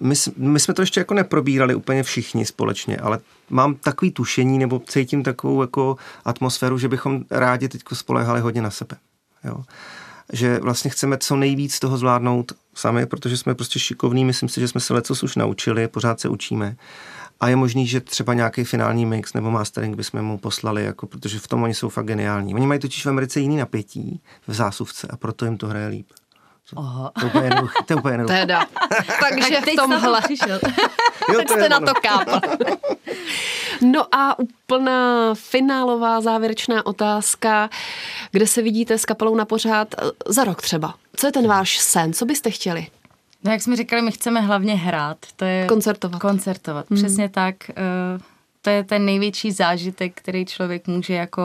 My, 0.00 0.14
my 0.36 0.60
jsme 0.60 0.74
to 0.74 0.82
ještě 0.82 1.00
jako 1.00 1.14
neprobírali 1.14 1.74
úplně 1.74 2.02
všichni 2.02 2.46
společně, 2.46 2.96
ale 2.96 3.18
mám 3.50 3.74
takový 3.74 4.10
tušení 4.10 4.58
nebo 4.58 4.82
cítím 4.88 5.22
takovou 5.22 5.60
jako 5.62 5.96
atmosféru, 6.24 6.78
že 6.78 6.88
bychom 6.88 7.24
rádi 7.30 7.68
teď 7.68 7.82
spolehali 7.92 8.40
hodně 8.40 8.62
na 8.62 8.70
sebe. 8.70 8.96
Jo. 9.44 9.64
Že 10.32 10.58
vlastně 10.58 10.90
chceme 10.90 11.18
co 11.18 11.36
nejvíc 11.36 11.78
toho 11.78 11.98
zvládnout 11.98 12.52
sami, 12.74 13.06
protože 13.06 13.36
jsme 13.36 13.54
prostě 13.54 13.78
šikovní, 13.78 14.24
myslím 14.24 14.48
si, 14.48 14.60
že 14.60 14.68
jsme 14.68 14.80
se 14.80 14.94
lecos 14.94 15.22
už 15.22 15.36
naučili, 15.36 15.88
pořád 15.88 16.20
se 16.20 16.28
učíme 16.28 16.76
a 17.40 17.48
je 17.48 17.56
možný, 17.56 17.86
že 17.86 18.00
třeba 18.00 18.34
nějaký 18.34 18.64
finální 18.64 19.06
mix 19.06 19.34
nebo 19.34 19.50
mastering 19.50 19.96
bychom 19.96 20.22
mu 20.22 20.38
poslali, 20.38 20.84
jako, 20.84 21.06
protože 21.06 21.38
v 21.38 21.48
tom 21.48 21.62
oni 21.62 21.74
jsou 21.74 21.88
fakt 21.88 22.06
geniální. 22.06 22.54
Oni 22.54 22.66
mají 22.66 22.80
totiž 22.80 23.06
v 23.06 23.08
Americe 23.08 23.40
jiný 23.40 23.56
napětí 23.56 24.20
v 24.46 24.54
zásuvce 24.54 25.08
a 25.10 25.16
proto 25.16 25.44
jim 25.44 25.56
to 25.58 25.66
hraje 25.66 25.88
líp. 25.88 26.06
Oho. 26.74 27.10
To 27.20 27.24
je 27.26 27.30
úplně 27.30 27.44
jednoduché. 27.46 27.74
To 27.86 27.92
je 27.92 27.96
úplně. 27.98 28.24
Teda. 28.26 28.66
Takže 29.20 29.50
Tak 29.54 29.62
v 29.62 29.64
teď 29.64 29.76
tomhle 29.76 30.20
přišel. 30.20 30.60
Jo, 31.32 31.40
je 31.40 31.48
jste 31.48 31.68
na 31.68 31.80
to 31.80 31.92
kápal. 32.02 32.40
No 33.92 34.14
a 34.14 34.38
úplná 34.38 35.34
finálová 35.34 36.20
závěrečná 36.20 36.86
otázka, 36.86 37.70
kde 38.32 38.46
se 38.46 38.62
vidíte 38.62 38.98
s 38.98 39.04
kapelou 39.04 39.34
na 39.34 39.44
pořád 39.44 39.94
eh, 39.98 40.10
za 40.26 40.44
rok 40.44 40.62
třeba. 40.62 40.94
Co 41.16 41.26
je 41.26 41.32
ten 41.32 41.46
váš 41.46 41.78
sen? 41.78 42.12
Co 42.12 42.24
byste 42.26 42.50
chtěli? 42.50 42.86
No 43.44 43.52
jak 43.52 43.62
jsme 43.62 43.76
říkali, 43.76 44.02
my 44.02 44.12
chceme 44.12 44.40
hlavně 44.40 44.74
hrát. 44.74 45.18
To 45.36 45.44
je 45.44 45.66
Koncertovat. 45.66 46.20
Koncertovat, 46.20 46.86
přesně 46.94 47.28
tak. 47.28 47.70
eh, 47.70 47.74
To 48.62 48.70
je 48.70 48.84
ten 48.84 49.04
největší 49.04 49.52
zážitek, 49.52 50.12
který 50.14 50.44
člověk 50.46 50.86
může 50.86 51.14
jako 51.14 51.42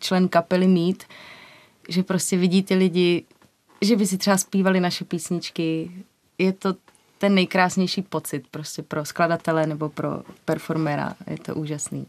člen 0.00 0.28
kapely 0.28 0.66
mít, 0.66 1.04
že 1.88 2.02
prostě 2.02 2.36
vidí 2.36 2.62
ty 2.62 2.74
lidi, 2.74 3.24
že 3.80 3.96
by 3.96 4.06
si 4.06 4.18
třeba 4.18 4.38
zpívali 4.38 4.80
naše 4.80 5.04
písničky. 5.04 5.90
Je 6.38 6.52
to 6.52 6.74
ten 7.18 7.34
nejkrásnější 7.34 8.02
pocit 8.02 8.48
prostě 8.50 8.82
pro 8.82 9.04
skladatele 9.04 9.66
nebo 9.66 9.88
pro 9.88 10.22
performera. 10.44 11.14
Je 11.30 11.38
to 11.38 11.54
úžasný. 11.54 12.06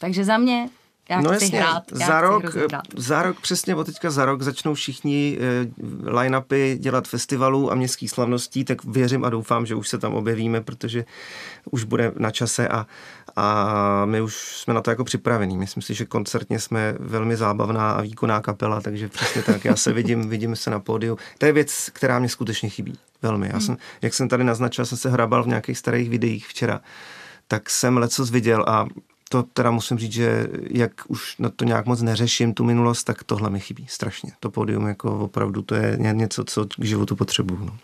Takže 0.00 0.24
za 0.24 0.38
mě, 0.38 0.68
já 1.10 1.20
no 1.20 1.30
chci 1.30 1.44
jasně, 1.44 1.58
hrát. 1.58 1.82
Já 1.98 2.06
za 2.06 2.18
chci 2.18 2.26
rok, 2.26 2.44
za 2.96 3.22
rok, 3.22 3.40
přesně 3.40 3.74
od 3.74 3.86
teďka 3.86 4.10
za 4.10 4.24
rok 4.24 4.42
začnou 4.42 4.74
všichni 4.74 5.38
eh, 5.40 5.66
line-upy 6.10 6.78
dělat 6.78 7.08
festivalů 7.08 7.72
a 7.72 7.74
městských 7.74 8.10
slavností, 8.10 8.64
tak 8.64 8.84
věřím 8.84 9.24
a 9.24 9.30
doufám, 9.30 9.66
že 9.66 9.74
už 9.74 9.88
se 9.88 9.98
tam 9.98 10.14
objevíme, 10.14 10.60
protože 10.60 11.04
už 11.70 11.84
bude 11.84 12.12
na 12.16 12.30
čase 12.30 12.68
a, 12.68 12.86
a 13.36 14.04
my 14.04 14.20
už 14.20 14.36
jsme 14.36 14.74
na 14.74 14.80
to 14.80 14.90
jako 14.90 15.04
připravení. 15.04 15.58
Myslím 15.58 15.82
si, 15.82 15.94
že 15.94 16.04
koncertně 16.04 16.58
jsme 16.58 16.94
velmi 16.98 17.36
zábavná 17.36 17.90
a 17.92 18.00
výkonná 18.00 18.40
kapela, 18.40 18.80
takže 18.80 19.08
přesně 19.08 19.42
tak, 19.42 19.64
já 19.64 19.76
se 19.76 19.92
vidím, 19.92 20.28
vidím 20.28 20.56
se 20.56 20.70
na 20.70 20.80
pódiu. 20.80 21.18
To 21.38 21.46
je 21.46 21.52
věc, 21.52 21.90
která 21.92 22.18
mě 22.18 22.28
skutečně 22.28 22.68
chybí. 22.68 22.98
Velmi. 23.22 23.50
Já 23.52 23.60
jsem, 23.60 23.76
jak 24.02 24.14
jsem 24.14 24.28
tady 24.28 24.44
naznačil, 24.44 24.86
jsem 24.86 24.98
se 24.98 25.10
hrabal 25.10 25.42
v 25.42 25.46
nějakých 25.46 25.78
starých 25.78 26.10
videích 26.10 26.48
včera, 26.48 26.80
tak 27.48 27.70
jsem 27.70 27.96
lecos 27.96 28.30
viděl 28.30 28.64
a 28.68 28.86
to 29.32 29.42
teda 29.42 29.70
musím 29.70 29.98
říct, 29.98 30.12
že 30.12 30.48
jak 30.70 30.92
už 31.08 31.38
na 31.38 31.50
to 31.50 31.64
nějak 31.64 31.86
moc 31.86 32.02
neřeším, 32.02 32.54
tu 32.54 32.64
minulost, 32.64 33.04
tak 33.04 33.24
tohle 33.24 33.50
mi 33.50 33.60
chybí 33.60 33.86
strašně. 33.88 34.32
To 34.40 34.50
pódium 34.50 34.86
jako 34.86 35.18
opravdu, 35.18 35.62
to 35.62 35.74
je 35.74 35.96
ně- 35.98 36.12
něco, 36.12 36.44
co 36.44 36.66
k 36.66 36.84
životu 36.84 37.16
potřebuju. 37.16 37.64
No. 37.64 37.76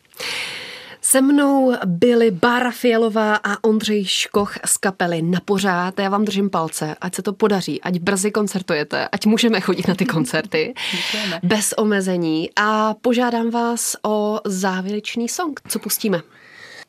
Se 1.00 1.20
mnou 1.20 1.74
byli 1.86 2.30
Bára 2.30 2.70
Fialová 2.70 3.36
a 3.36 3.64
Ondřej 3.64 4.04
Škoch 4.04 4.54
z 4.64 4.76
kapely 4.76 5.22
na 5.22 5.40
pořád. 5.44 5.98
Já 5.98 6.08
vám 6.08 6.24
držím 6.24 6.50
palce, 6.50 6.96
ať 7.00 7.14
se 7.14 7.22
to 7.22 7.32
podaří, 7.32 7.82
ať 7.82 7.98
brzy 7.98 8.30
koncertujete, 8.30 9.08
ať 9.08 9.26
můžeme 9.26 9.60
chodit 9.60 9.88
na 9.88 9.94
ty 9.94 10.06
koncerty 10.06 10.74
bez 11.42 11.74
omezení 11.76 12.50
a 12.56 12.94
požádám 12.94 13.50
vás 13.50 13.96
o 14.02 14.40
závěrečný 14.44 15.28
song. 15.28 15.60
Co 15.68 15.78
pustíme? 15.78 16.22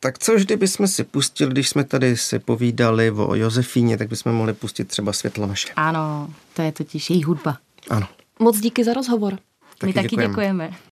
Tak 0.00 0.18
co 0.18 0.34
vždy 0.34 0.56
bychom 0.56 0.86
si 0.86 1.04
pustili, 1.04 1.50
když 1.50 1.68
jsme 1.68 1.84
tady 1.84 2.16
si 2.16 2.38
povídali 2.38 3.10
o 3.10 3.34
Josefíně, 3.34 3.96
tak 3.98 4.08
bychom 4.08 4.32
mohli 4.32 4.52
pustit 4.52 4.84
třeba 4.88 5.12
Světlo 5.12 5.46
naše. 5.46 5.68
Ano, 5.76 6.30
to 6.54 6.62
je 6.62 6.72
totiž 6.72 7.10
její 7.10 7.24
hudba. 7.24 7.58
Ano. 7.90 8.08
Moc 8.38 8.60
díky 8.60 8.84
za 8.84 8.92
rozhovor. 8.94 9.32
My 9.34 9.38
Taky 9.78 9.92
taky 9.92 10.08
děkujeme. 10.08 10.28
děkujeme. 10.32 10.70